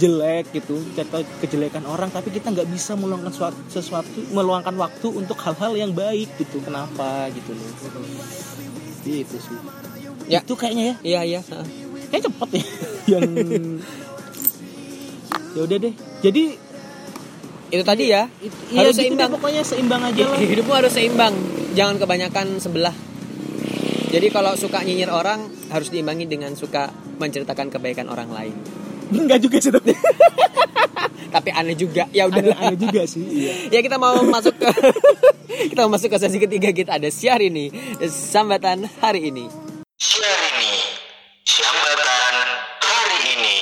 jelek 0.00 0.48
gitu 0.56 0.80
cari 0.96 1.08
tahu 1.12 1.22
kejelekan 1.44 1.84
orang 1.84 2.08
tapi 2.08 2.32
kita 2.32 2.48
nggak 2.50 2.68
bisa 2.72 2.96
meluangkan 2.96 3.30
suatu, 3.30 3.60
sesuatu 3.68 4.16
meluangkan 4.32 4.72
waktu 4.80 5.06
untuk 5.12 5.36
hal-hal 5.44 5.76
yang 5.76 5.92
baik 5.92 6.32
gitu. 6.40 6.64
Kenapa 6.64 7.28
gitu 7.30 7.52
loh? 7.52 7.68
Gitu 9.04 9.36
sih. 9.36 9.56
Ya. 10.24 10.40
itu 10.40 10.56
kayaknya 10.56 10.84
ya. 10.84 10.96
Iya 11.04 11.20
iya 11.36 11.40
kayak 12.08 12.22
cepet 12.30 12.48
ya. 12.56 12.64
Yang 13.12 13.24
ya 15.54 15.60
udah 15.68 15.76
deh. 15.78 15.94
Jadi 16.24 16.42
itu 17.74 17.82
tadi 17.84 18.04
ya. 18.08 18.22
It- 18.40 18.56
Harus 18.72 18.96
ya 18.96 19.04
gitu 19.04 19.14
deh, 19.14 19.20
seimbang. 19.20 19.30
pokoknya 19.36 19.62
seimbang 19.62 20.02
aja 20.02 20.22
lah. 20.32 20.38
hidupmu 20.40 20.72
harus 20.72 20.92
seimbang. 20.96 21.34
Jangan 21.76 22.00
kebanyakan 22.00 22.46
sebelah. 22.56 22.96
Jadi 24.14 24.30
kalau 24.30 24.54
suka 24.54 24.80
nyinyir 24.80 25.10
orang 25.10 25.50
harus 25.74 25.90
diimbangi 25.90 26.30
dengan 26.30 26.54
suka 26.54 26.88
menceritakan 27.18 27.66
kebaikan 27.68 28.06
orang 28.06 28.30
lain 28.30 28.54
enggak 29.12 29.40
juga 29.42 29.56
sih 29.60 29.72
tapi. 29.72 29.92
Tapi 31.34 31.50
aneh 31.50 31.74
juga. 31.74 32.06
Ya 32.14 32.30
udah 32.30 32.54
aneh 32.54 32.78
juga 32.78 33.02
sih 33.10 33.26
iya. 33.26 33.52
Ya 33.74 33.80
kita 33.82 33.98
mau 33.98 34.14
masuk 34.22 34.54
ke 34.54 34.70
kita 35.74 35.82
mau 35.82 35.98
masuk 35.98 36.14
ke 36.14 36.18
sesi 36.22 36.38
ketiga 36.38 36.70
kita 36.70 36.94
ada 36.94 37.10
siar 37.10 37.42
ini 37.42 37.74
sambatan 38.06 38.86
hari 39.02 39.34
ini. 39.34 39.50
Siar 39.98 40.40
ini, 40.54 40.74
Siambatan 41.42 42.34
hari 42.78 43.18
ini. 43.34 43.58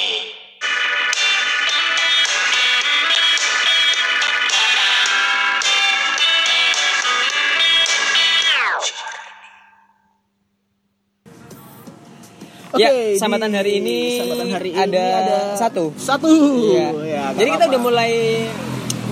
Ya, 12.72 12.88
Oke, 12.88 13.20
sambatan 13.20 13.52
hari 13.52 13.84
ini 13.84 14.16
sambatan 14.16 14.48
hari 14.48 14.72
ini 14.72 14.80
ada 14.80 15.04
ada 15.20 15.36
satu. 15.60 15.92
Satu. 15.92 16.32
Iya. 16.72 16.88
Ya, 17.04 17.20
nggak 17.28 17.36
Jadi 17.36 17.48
kita 17.52 17.56
apa-apa. 17.60 17.72
udah 17.76 17.80
mulai 17.84 18.12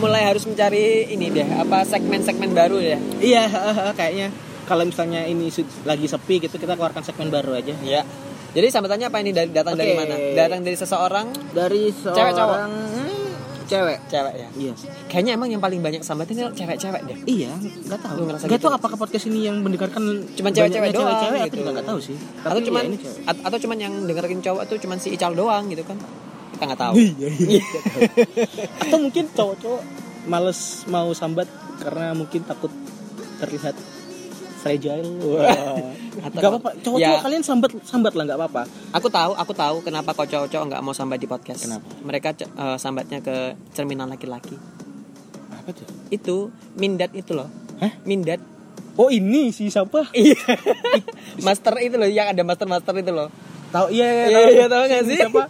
mulai 0.00 0.22
harus 0.24 0.48
mencari 0.48 1.12
ini 1.12 1.28
deh 1.28 1.44
apa 1.44 1.84
segmen-segmen 1.84 2.56
baru 2.56 2.80
ya. 2.80 2.96
Iya, 3.20 3.44
kayaknya 4.00 4.32
kalau 4.64 4.88
misalnya 4.88 5.28
ini 5.28 5.52
lagi 5.84 6.08
sepi 6.08 6.40
gitu 6.40 6.56
kita 6.56 6.72
keluarkan 6.72 7.04
segmen 7.04 7.28
baru 7.28 7.52
aja. 7.60 7.76
Ya. 7.84 8.00
Jadi 8.50 8.66
sambatannya 8.72 9.06
apa 9.12 9.18
ini 9.20 9.30
dari 9.30 9.52
datang 9.52 9.76
dari 9.76 9.92
Oke. 9.92 9.98
mana? 10.00 10.14
Datang 10.34 10.60
dari 10.66 10.74
seseorang 10.74 11.26
Dari 11.54 11.82
Cewek, 11.94 12.32
cowok? 12.34 12.34
seorang 12.34 12.72
hmm, 12.72 13.19
cewek. 13.70 13.98
cewek 14.10 14.34
ya. 14.34 14.48
Iya. 14.58 14.72
Kayaknya 15.06 15.32
emang 15.38 15.48
yang 15.54 15.62
paling 15.62 15.80
banyak 15.80 16.02
sambatnya 16.02 16.50
ini 16.50 16.58
cewek-cewek 16.58 17.00
deh. 17.06 17.18
Iya, 17.24 17.52
nggak 17.86 18.00
tahu. 18.02 18.16
Nggak 18.26 18.50
gitu? 18.50 18.66
tahu 18.66 18.74
apakah 18.74 18.96
podcast 18.98 19.24
ini 19.30 19.46
yang 19.46 19.62
mendengarkan 19.62 20.02
Cuman 20.34 20.50
cewek-cewek 20.50 20.90
doang 20.90 21.14
cewek-cewek, 21.22 21.40
gitu. 21.54 21.70
nggak 21.70 21.86
tahu 21.86 21.98
sih. 22.02 22.16
atau 22.42 22.58
Tapi 22.58 22.60
cuman 22.66 22.84
ya 22.90 23.32
atau 23.46 23.58
cuman 23.62 23.78
yang 23.78 23.94
dengerin 24.04 24.40
cowok 24.42 24.62
tuh 24.66 24.76
cuman 24.82 24.98
si 24.98 25.08
Ical 25.14 25.32
doang 25.38 25.70
gitu 25.70 25.86
kan. 25.86 25.96
Kita 26.50 26.62
nggak 26.66 26.80
tahu. 26.82 26.94
Iya, 26.98 27.28
iya. 27.38 27.62
Atau 28.82 28.98
mungkin 28.98 29.24
cowok-cowok 29.30 29.82
males 30.26 30.84
mau 30.90 31.08
sambat 31.14 31.48
karena 31.80 32.12
mungkin 32.12 32.44
takut 32.44 32.68
terlihat 33.40 33.72
fragile. 34.60 35.08
Wah. 35.24 35.48
Atau- 36.20 36.40
Gak 36.40 36.50
apa-apa. 36.52 36.70
Cowok-cowok 36.78 37.16
Ya. 37.16 37.24
kalian 37.24 37.42
sambat 37.42 37.72
sambat 37.82 38.12
lah 38.12 38.28
nggak 38.28 38.38
apa-apa. 38.38 38.62
Aku 38.92 39.08
tahu, 39.08 39.32
aku 39.34 39.52
tahu 39.56 39.76
kenapa 39.80 40.12
kok 40.12 40.28
cowok-cowok 40.28 40.64
nggak 40.68 40.82
mau 40.84 40.92
sambat 40.92 41.16
di 41.16 41.24
podcast. 41.24 41.64
Kenapa? 41.64 41.88
Mereka 42.04 42.28
eh, 42.36 42.76
sambatnya 42.76 43.24
ke 43.24 43.56
cerminan 43.72 44.12
laki-laki. 44.12 44.54
Apa 45.50 45.72
tuh? 45.72 45.88
Itu 46.08 46.36
mindat 46.76 47.16
itu 47.16 47.32
loh. 47.32 47.48
Hah? 47.80 47.96
Mindat. 48.04 48.44
Oh 49.00 49.08
ini 49.08 49.48
si 49.48 49.72
siapa? 49.72 50.12
Iya. 50.12 50.36
master 51.46 51.80
itu 51.80 51.96
loh 51.96 52.10
yang 52.10 52.36
ada 52.36 52.42
master-master 52.44 52.92
itu 53.00 53.12
loh. 53.14 53.32
Tahu 53.70 53.86
iya 53.94 54.06
iya 54.06 54.24
Iya, 54.26 54.40
iya 54.50 54.66
tahu 54.66 54.82
nggak 54.86 55.02
Si 55.06 55.08
sih? 55.14 55.18
Siapa? 55.22 55.42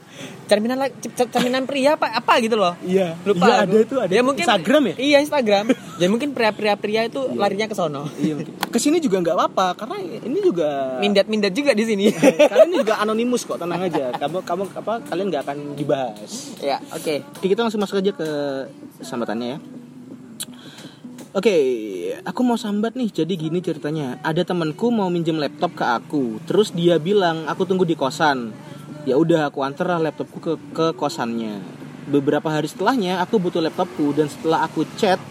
Cerminan 0.50 0.78
cerminan 1.14 1.62
pria 1.62 1.94
apa 1.94 2.10
apa 2.10 2.32
gitu 2.42 2.58
loh. 2.58 2.74
Iya. 2.82 3.14
Lupa. 3.22 3.46
Iya, 3.46 3.54
ada 3.64 3.76
itu 3.78 3.94
ada. 3.96 4.10
Ya 4.10 4.22
mungkin 4.26 4.44
Instagram 4.44 4.82
ya? 4.82 4.94
Iya 4.98 5.18
Instagram. 5.22 5.64
ya 6.02 6.06
mungkin 6.10 6.28
pria-pria 6.34 6.74
pria 6.74 7.06
itu 7.06 7.20
larinya 7.38 7.70
ke 7.70 7.74
sono. 7.78 8.10
Iya 8.18 8.34
mungkin. 8.34 8.52
Ke 8.58 8.78
sini 8.82 8.98
juga 8.98 9.22
nggak 9.22 9.36
apa-apa 9.38 9.66
karena 9.78 9.96
ini 10.02 10.38
juga 10.42 10.98
Mindat-mindat 10.98 11.54
juga 11.54 11.70
di 11.72 11.84
sini. 11.86 12.10
kalian 12.12 12.68
ini 12.74 12.76
juga 12.82 12.98
anonimus 12.98 13.46
kok 13.46 13.62
tenang 13.62 13.86
aja. 13.86 14.10
Kamu 14.18 14.42
kamu 14.42 14.62
apa 14.74 14.92
kalian 15.06 15.26
nggak 15.30 15.42
akan 15.46 15.58
dibahas. 15.78 16.58
ya, 16.58 16.82
oke. 16.92 17.22
Oke, 17.40 17.46
kita 17.46 17.62
langsung 17.62 17.80
masuk 17.80 18.02
aja 18.02 18.12
ke 18.12 18.28
sambatannya 19.00 19.48
ya. 19.54 19.58
Oke, 21.30 21.54
aku 22.26 22.42
mau 22.42 22.58
sambat 22.58 22.98
nih. 22.98 23.22
Jadi 23.22 23.38
gini 23.38 23.62
ceritanya. 23.62 24.18
Ada 24.26 24.42
temanku 24.42 24.90
mau 24.90 25.06
minjem 25.06 25.38
laptop 25.38 25.78
ke 25.78 25.86
aku. 25.86 26.42
Terus 26.42 26.74
dia 26.74 26.98
bilang, 26.98 27.46
"Aku 27.46 27.62
tunggu 27.62 27.86
di 27.86 27.94
kosan." 27.94 28.50
Ya 29.06 29.14
udah, 29.14 29.46
aku 29.46 29.62
antar 29.62 29.94
laptopku 30.02 30.42
ke 30.42 30.58
ke 30.74 30.86
kosannya. 30.98 31.62
Beberapa 32.10 32.50
hari 32.50 32.66
setelahnya 32.66 33.22
aku 33.22 33.38
butuh 33.38 33.62
laptopku 33.62 34.10
dan 34.10 34.26
setelah 34.26 34.66
aku 34.66 34.82
chat 34.98 35.22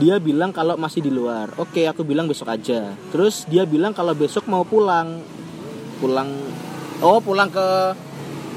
dia 0.00 0.16
bilang 0.16 0.56
kalau 0.56 0.80
masih 0.80 1.04
di 1.04 1.12
luar. 1.12 1.52
Oke, 1.60 1.84
aku 1.84 2.00
bilang 2.00 2.24
besok 2.24 2.56
aja. 2.56 2.96
Terus 3.12 3.44
dia 3.44 3.68
bilang 3.68 3.92
kalau 3.92 4.16
besok 4.16 4.48
mau 4.48 4.64
pulang. 4.64 5.20
Pulang 6.00 6.32
Oh, 7.04 7.20
pulang 7.20 7.52
ke 7.52 7.92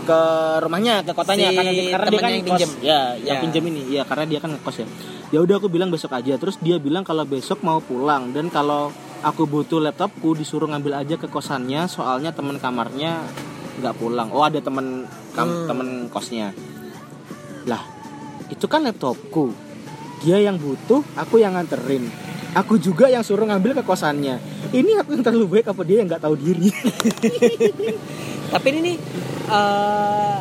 ke 0.02 0.22
rumahnya, 0.60 1.02
ke 1.02 1.12
kotanya 1.12 1.48
Si 1.48 1.56
karena 1.56 1.72
dia, 1.72 1.84
karena 1.90 2.08
dia 2.08 2.20
kan 2.20 2.30
yang 2.30 2.38
ngekos. 2.38 2.52
pinjem. 2.52 2.72
Ya, 2.82 3.02
yang 3.18 3.38
Ya. 3.38 3.42
pinjem 3.42 3.64
ini. 3.66 3.82
Ya, 3.90 4.02
karena 4.04 4.26
dia 4.26 4.40
kan 4.40 4.50
ngekos 4.52 4.76
ya. 4.78 4.88
Ya 5.30 5.40
udah 5.40 5.56
aku 5.56 5.68
bilang 5.68 5.90
besok 5.90 6.12
aja. 6.12 6.34
Terus 6.36 6.58
dia 6.58 6.78
bilang 6.78 7.02
kalau 7.02 7.24
besok 7.24 7.62
mau 7.62 7.78
pulang 7.80 8.30
dan 8.30 8.48
kalau 8.48 8.90
aku 9.20 9.44
butuh 9.44 9.78
laptopku 9.80 10.34
disuruh 10.34 10.66
ngambil 10.66 10.96
aja 10.98 11.16
ke 11.16 11.28
kosannya 11.28 11.86
soalnya 11.86 12.32
teman 12.32 12.58
kamarnya 12.58 13.22
nggak 13.78 13.96
pulang. 13.96 14.28
Oh, 14.30 14.42
ada 14.42 14.58
temen 14.58 15.06
kam, 15.32 15.46
Hmm. 15.46 15.68
temen 15.68 15.88
kosnya. 16.08 16.52
Lah, 17.64 17.84
itu 18.48 18.66
kan 18.66 18.82
laptopku. 18.82 19.54
Dia 20.20 20.36
yang 20.38 20.56
butuh, 20.56 21.00
aku 21.14 21.38
yang 21.38 21.54
nganterin. 21.54 22.12
Aku 22.52 22.76
juga 22.76 23.06
yang 23.06 23.22
suruh 23.22 23.46
ngambil 23.46 23.78
ke 23.78 23.84
kosannya. 23.84 24.42
Ini 24.70 25.00
aku 25.00 25.14
yang 25.14 25.22
terlalu 25.22 25.62
baik 25.62 25.70
apa 25.70 25.82
dia 25.84 26.02
yang 26.02 26.10
nggak 26.10 26.20
tahu 26.20 26.36
diri? 26.36 26.68
Tapi 28.50 28.66
ini 28.70 28.80
nih 28.84 28.96
eh, 29.48 30.38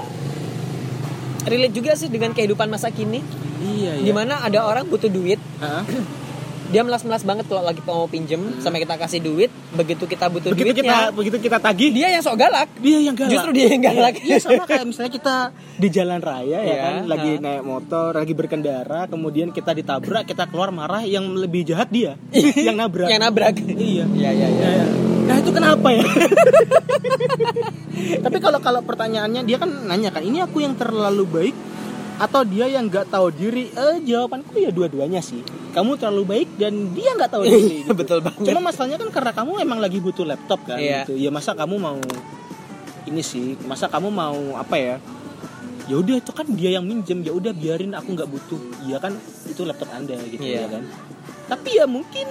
relate 1.45 1.75
juga 1.75 1.93
sih 1.95 2.09
dengan 2.09 2.33
kehidupan 2.33 2.67
masa 2.67 2.89
kini. 2.89 3.21
iya, 3.59 3.97
Di 3.99 4.13
mana 4.13 4.41
ada 4.41 4.63
orang 4.63 4.85
butuh 4.85 5.09
duit, 5.09 5.41
Hah? 5.59 5.85
dia 6.69 6.85
melas-melas 6.85 7.25
banget 7.25 7.49
kalau 7.49 7.65
lagi 7.65 7.81
mau 7.81 8.05
pinjem, 8.05 8.61
sampai 8.61 8.85
kita 8.85 8.95
kasih 8.95 9.25
duit, 9.25 9.49
begitu 9.73 10.05
kita 10.05 10.29
butuh 10.29 10.53
Hmm. 10.53 10.61
Begitu 10.61 10.77
duitnya, 10.77 10.85
kita 10.85 11.17
begitu 11.17 11.37
kita 11.41 11.57
tagih, 11.59 11.89
dia 11.89 12.13
yang 12.13 12.21
sok 12.21 12.37
galak. 12.37 12.69
dia 12.77 12.99
yang 13.01 13.17
galak. 13.17 13.33
Justru 13.33 13.51
dia 13.53 13.67
yang 13.67 13.81
galak. 13.81 14.15
Iya, 14.21 14.37
sama 14.37 14.65
kayak 14.65 14.85
misalnya 14.85 15.09
kita 15.11 15.35
di 15.75 15.89
jalan 15.89 16.21
raya 16.21 16.59
ya 16.59 16.61
Iya, 16.61 16.77
kan, 16.77 16.95
lagi 17.09 17.31
ha. 17.33 17.41
naik 17.41 17.63
motor, 17.65 18.11
lagi 18.13 18.35
berkendara, 18.37 19.09
kemudian 19.09 19.49
kita 19.49 19.73
ditabrak, 19.73 20.29
kita 20.29 20.45
keluar 20.45 20.69
marah, 20.69 21.01
yang 21.03 21.25
lebih 21.33 21.65
jahat 21.65 21.89
dia, 21.89 22.21
yang 22.69 22.77
nabrak. 22.77 23.09
yang 23.09 23.25
nabrak. 23.25 23.57
Iya. 23.57 24.05
Iya, 24.05 24.31
iya, 24.31 24.49
iya. 24.51 24.69
Ya, 24.69 24.71
ya. 24.85 25.08
Nah 25.29 25.37
itu 25.37 25.51
kenapa 25.53 25.89
ya? 25.93 26.03
Tapi 28.25 28.37
kalau 28.39 28.59
kalau 28.59 28.81
pertanyaannya 28.81 29.43
dia 29.45 29.59
kan 29.59 29.71
nanya 29.87 30.09
kan, 30.09 30.23
ini 30.23 30.41
aku 30.41 30.59
yang 30.59 30.75
terlalu 30.75 31.25
baik 31.27 31.57
atau 32.19 32.43
dia 32.43 32.67
yang 32.67 32.89
nggak 32.89 33.09
tahu 33.09 33.31
diri? 33.31 33.71
Eh 33.71 34.03
jawabanku 34.03 34.59
ya 34.59 34.71
dua-duanya 34.71 35.21
sih. 35.21 35.43
Kamu 35.71 35.95
terlalu 35.95 36.25
baik 36.27 36.49
dan 36.57 36.91
dia 36.91 37.15
nggak 37.15 37.31
tahu 37.31 37.43
diri. 37.45 37.85
gitu. 37.85 37.93
Betul 38.01 38.19
banget. 38.25 38.43
Cuma 38.43 38.61
masalahnya 38.61 38.99
kan 38.99 39.09
karena 39.13 39.33
kamu 39.33 39.53
emang 39.61 39.79
lagi 39.79 39.99
butuh 40.01 40.25
laptop 40.25 40.65
kan. 40.65 40.81
Iya. 40.81 41.05
Gitu. 41.05 41.15
Ya 41.21 41.31
masa 41.31 41.55
kamu 41.55 41.77
mau 41.79 42.01
ini 43.07 43.23
sih? 43.23 43.55
Masa 43.65 43.87
kamu 43.87 44.09
mau 44.11 44.57
apa 44.57 44.77
ya? 44.77 44.97
Ya 45.89 45.97
udah 45.97 46.21
itu 46.21 46.33
kan 46.37 46.45
dia 46.53 46.77
yang 46.77 46.85
minjem 46.85 47.25
ya 47.25 47.33
udah 47.33 47.53
biarin 47.55 47.95
aku 47.95 48.13
nggak 48.13 48.29
butuh. 48.29 48.61
Iya 48.85 48.99
kan 48.99 49.15
itu 49.47 49.63
laptop 49.63 49.89
anda 49.93 50.17
gitu 50.27 50.43
Iya. 50.43 50.65
ya 50.65 50.67
kan. 50.69 50.83
Tapi 51.49 51.69
ya 51.81 51.87
mungkin 51.89 52.27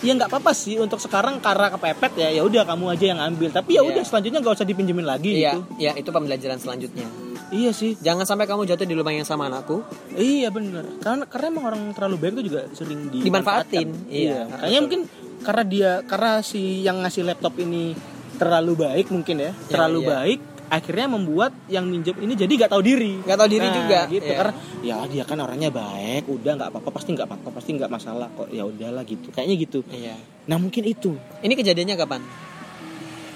ya 0.00 0.12
nggak 0.12 0.28
apa-apa 0.28 0.50
sih 0.50 0.76
untuk 0.76 0.96
sekarang 0.96 1.38
karena 1.38 1.68
kepepet 1.68 2.12
ya 2.16 2.28
ya 2.30 2.42
udah 2.42 2.64
kamu 2.64 2.84
aja 2.90 3.04
yang 3.06 3.20
ambil 3.22 3.48
tapi 3.50 3.74
ya 3.74 3.80
Iya. 3.80 3.90
udah 3.90 4.02
selanjutnya 4.02 4.38
nggak 4.38 4.54
usah 4.54 4.64
dipinjemin 4.64 5.04
lagi 5.04 5.30
Iya, 5.34 5.52
gitu 5.54 5.60
iya 5.78 5.92
itu 5.94 6.08
pembelajaran 6.08 6.56
selanjutnya. 6.56 7.06
iya 7.50 7.70
sih 7.70 7.96
Jangan 7.96 8.24
sampai 8.24 8.46
kamu 8.46 8.64
jatuh 8.64 8.82
di 8.82 8.92
lubang 8.92 9.12
yang 9.12 9.24
sama 9.24 9.46
anakku. 9.46 9.84
iya 10.14 10.48
bener 10.48 10.86
karena 10.98 11.24
karena 11.24 11.46
emang 11.50 11.64
orang 11.66 11.82
terlalu 11.92 12.16
baik 12.18 12.32
itu 12.34 12.42
juga 12.48 12.60
sering 12.70 13.10
Dimanfaatin, 13.10 13.88
dimanfaatkan. 13.88 13.88
iya. 14.08 14.40
kayaknya 14.50 14.80
mungkin 14.80 15.00
karena 15.40 15.62
dia 15.64 15.90
karena 16.02 16.32
si 16.40 16.60
yang 16.80 17.00
ngasih 17.00 17.22
laptop 17.22 17.56
ini 17.56 17.92
terlalu 18.36 18.72
baik 18.78 19.08
mungkin 19.08 19.36
ya 19.38 19.52
terlalu 19.66 20.00
iya. 20.00 20.08
baik 20.10 20.38
akhirnya 20.70 21.10
membuat 21.10 21.50
yang 21.66 21.84
minjem 21.84 22.14
ini 22.16 22.38
jadi 22.38 22.48
nggak 22.48 22.70
tahu 22.70 22.80
diri. 22.80 23.18
Nggak 23.20 23.38
tahu 23.42 23.48
diri 23.50 23.66
Nah, 23.66 23.74
juga, 23.74 23.98
gitu. 24.06 24.30
Iya. 24.30 24.36
karena 24.38 24.52
ya 24.80 24.96
dia 25.04 25.24
kan 25.26 25.38
orangnya 25.38 25.68
baik 25.68 26.24
udah 26.24 26.52
nggak 26.54 26.68
apa-apa 26.70 26.90
pasti 26.94 27.10
nggak 27.12 27.26
apa-apa 27.26 27.48
pasti 27.50 27.70
nggak 27.74 27.90
masalah 27.90 28.30
kok. 28.32 28.48
Ya 28.48 28.62
udahlah 28.62 29.02
gitu. 29.02 29.28
Kayaknya 29.34 29.56
gitu. 29.58 29.78
Iya. 29.90 30.14
nah 30.46 30.56
mungkin 30.56 30.86
itu. 30.86 31.18
Ini 31.42 31.52
kejadiannya 31.52 31.96
kapan? 31.96 32.22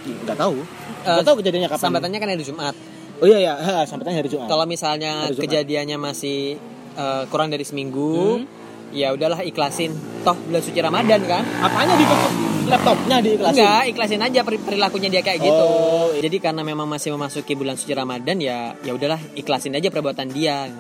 nggak 0.05 0.37
tahu. 0.37 0.57
Eh, 1.03 1.11
nggak 1.11 1.27
tahu 1.27 1.37
kejadiannya 1.41 1.69
kapan. 1.69 1.85
Sambatannya 1.85 2.19
kan 2.21 2.29
hari 2.31 2.45
Jumat. 2.45 2.75
oh 3.15 3.27
iya 3.27 3.39
ya 3.41 3.55
sambatannya 3.87 4.19
hari 4.21 4.31
Jumat. 4.31 4.49
Kalau 4.49 4.65
misalnya 4.65 5.31
kejadiannya 5.31 5.97
masih 5.97 6.59
eh, 6.95 7.23
kurang 7.29 7.51
dari 7.51 7.65
seminggu, 7.67 8.39
Hmm. 8.39 8.47
Ya 8.95 9.11
udahlah 9.11 9.43
ikhlasin. 9.43 9.91
Toh 10.23 10.39
bulan 10.41 10.63
suci 10.63 10.79
ramadan 10.79 11.21
kan? 11.25 11.43
Apanya 11.61 11.95
ditutup 11.95 12.33
laptopnya 12.65 13.21
diiklasin 13.21 13.61
enggak 13.61 13.83
ikhlasin 13.93 14.21
aja 14.23 14.41
peri- 14.41 14.57
perilakunya 14.57 15.09
dia 15.11 15.21
kayak 15.21 15.37
gitu. 15.39 15.65
Oh, 15.69 16.09
jadi 16.17 16.37
karena 16.41 16.65
memang 16.65 16.87
masih 16.87 17.13
memasuki 17.13 17.53
bulan 17.53 17.77
suci 17.77 17.93
ramadan 17.93 18.41
ya 18.41 18.73
ya 18.81 18.97
udahlah 18.97 19.21
ikhlasin 19.35 19.77
aja 19.77 19.91
perbuatan 19.91 20.31
dia. 20.31 20.73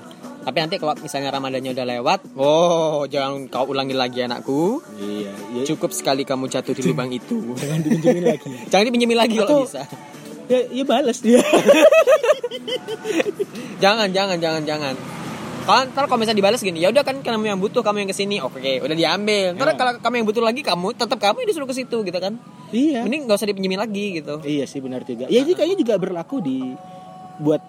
Tapi 0.44 0.60
nanti 0.60 0.76
kalau 0.76 0.92
misalnya 0.94 1.32
ramadannya 1.32 1.72
udah 1.72 1.86
lewat 1.88 2.20
oh 2.36 3.04
jangan 3.04 3.48
kau 3.48 3.64
ulangi 3.66 3.92
lagi 3.92 4.22
anakku. 4.22 4.80
Iya 4.96 5.32
iya. 5.52 5.62
Cukup 5.66 5.92
sekali 5.92 6.24
kamu 6.24 6.48
jatuh 6.48 6.72
di 6.72 6.82
lubang 6.84 7.08
itu. 7.08 7.36
Jangan 7.60 7.80
dipinjemin 7.80 8.24
lagi. 8.24 8.48
Jangan 8.72 8.84
dipinjemin 8.88 9.18
lagi 9.18 9.34
kalau 9.36 9.48
Atau- 9.50 9.64
bisa. 9.68 9.82
ya 10.46 10.60
ya 10.70 10.84
balas 10.84 11.18
dia. 11.20 11.40
Jangan 13.82 14.08
jangan 14.10 14.38
jangan 14.40 14.62
jangan 14.64 14.94
kalau 15.64 15.80
ntar 15.88 16.04
kalau 16.04 16.20
misalnya 16.20 16.38
dibalas 16.38 16.60
gini 16.60 16.78
ya 16.78 16.92
udah 16.92 17.00
kan 17.00 17.16
kamu 17.18 17.48
yang 17.48 17.58
butuh 17.58 17.80
kamu 17.80 18.04
yang 18.04 18.10
ke 18.12 18.16
sini. 18.16 18.36
Oke 18.38 18.78
udah 18.78 18.92
diambil. 18.92 19.56
Ntar 19.56 19.66
Ya. 19.66 19.74
kalau 19.74 19.92
kamu 19.98 20.14
yang 20.20 20.26
butuh 20.28 20.42
lagi 20.44 20.60
kamu 20.60 20.92
tetap 20.92 21.18
kamu 21.18 21.36
yang 21.40 21.48
disuruh 21.48 21.66
ke 21.66 21.74
situ 21.74 21.96
gitu 22.00 22.18
kan. 22.20 22.36
Iya. 22.68 23.02
Mending 23.02 23.24
nggak 23.24 23.38
usah 23.40 23.48
dipinjemin 23.48 23.80
lagi 23.80 24.20
gitu. 24.20 24.38
Iya 24.40 24.64
sih 24.64 24.78
benar 24.78 25.02
juga. 25.02 25.24
Ya 25.26 25.40
ini 25.40 25.52
kayaknya 25.52 25.78
juga 25.80 25.94
berlaku 25.96 26.38
di 26.38 26.76
buat 27.40 27.62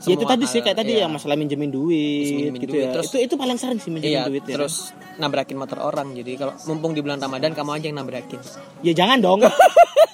ya 0.00 0.10
itu 0.10 0.18
Semua 0.18 0.32
tadi 0.32 0.44
sih 0.46 0.60
kayak 0.60 0.76
tadi 0.76 0.92
iya. 0.94 1.04
ya 1.04 1.06
masalah 1.08 1.36
minjemin 1.36 1.68
duit 1.68 2.24
Minjemin 2.26 2.58
gitu 2.58 2.72
duit, 2.72 2.82
ya 2.82 2.90
terus- 2.94 3.10
itu 3.10 3.18
itu 3.20 3.34
paling 3.34 3.56
sering 3.56 3.78
sih 3.78 3.90
minjemin 3.90 4.10
Iya, 4.10 4.22
duit 4.26 4.44
ya 4.44 4.56
terus 4.56 4.74
nabrakin 5.14 5.54
motor 5.54 5.78
orang. 5.78 6.12
Jadi 6.12 6.32
kalau 6.34 6.56
mumpung 6.64 6.90
di 6.90 7.00
bulan 7.00 7.16
Ramadan 7.16 7.52
kamu 7.52 7.70
aja 7.74 7.86
yang 7.86 7.98
nabrakin. 7.98 8.40
ya 8.80 8.92
jangan 8.92 9.18
dong 9.18 9.40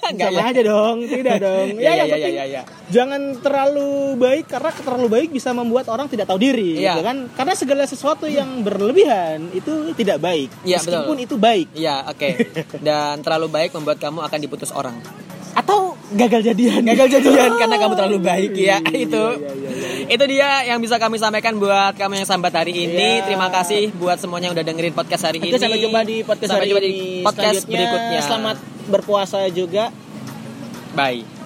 Enggak 0.07 0.31
ya. 0.31 0.39
aja 0.41 0.61
dong 0.61 0.97
tidak 1.03 1.35
dong 1.45 1.67
Iya, 1.73 1.83
ya 1.83 1.91
yang 1.93 1.95
iya, 1.99 2.13
penting 2.13 2.33
iya, 2.33 2.45
iya. 2.45 2.61
jangan 2.87 3.21
terlalu 3.37 3.89
baik 4.15 4.45
karena 4.47 4.71
terlalu 4.73 5.07
baik 5.09 5.29
bisa 5.29 5.51
membuat 5.51 5.87
orang 5.87 6.07
tidak 6.07 6.25
tahu 6.25 6.35
diri 6.37 6.79
Iya. 6.79 6.95
gitu 6.95 7.03
kan 7.03 7.17
karena 7.29 7.53
segala 7.53 7.83
sesuatu 7.83 8.23
yang 8.25 8.63
berlebihan 8.63 9.51
itu 9.51 9.91
tidak 9.93 10.19
baik 10.19 10.47
Iya, 10.63 10.79
meskipun 10.79 11.11
betul. 11.13 11.25
itu 11.25 11.35
baik 11.37 11.67
Iya, 11.73 11.95
oke. 12.05 12.29
Dan 12.87 13.19
terlalu 13.19 13.47
baik 13.49 13.71
membuat 13.73 13.97
kamu 13.97 14.19
akan 14.21 14.39
diputus 14.39 14.71
orang. 14.71 14.95
Atau 15.57 15.97
gagal 16.13 16.53
jadian 16.53 16.85
Gagal 16.85 17.17
jadian 17.17 17.51
karena 17.57 17.75
kamu 17.81 17.93
terlalu 17.97 18.19
baik 18.21 18.51
ya. 18.53 18.77
Iya, 18.77 19.09
itu. 19.09 19.25
iya, 19.41 19.51
iya, 19.57 19.69
iya. 19.73 20.13
Itu 20.13 20.23
dia 20.29 20.49
yang 20.69 20.79
bisa 20.79 21.01
kami 21.01 21.17
sampaikan 21.17 21.57
buat 21.57 21.97
kamu 21.97 22.21
yang 22.23 22.27
sambat 22.29 22.53
hari 22.53 22.77
ini. 22.77 23.25
Terima 23.25 23.49
kasih 23.49 23.89
buat 23.97 24.21
semuanya 24.21 24.53
yang 24.53 24.55
udah 24.55 24.65
dengerin 24.65 24.93
podcast 24.93 25.25
hari 25.25 25.41
Oke, 25.41 25.49
ini. 25.49 25.57
sampai 25.57 25.81
jumpa 25.81 26.01
di 26.05 26.17
podcast 26.21 26.49
Sampai 26.53 26.61
hari 26.61 26.69
jumpa 26.71 26.83
di 26.85 26.93
podcast 27.25 27.55
Selanjutnya, 27.65 27.73
berikutnya. 27.73 28.19
Selamat 28.21 28.57
berpuasa 28.87 29.37
juga. 29.49 29.89
Bye. 30.93 31.36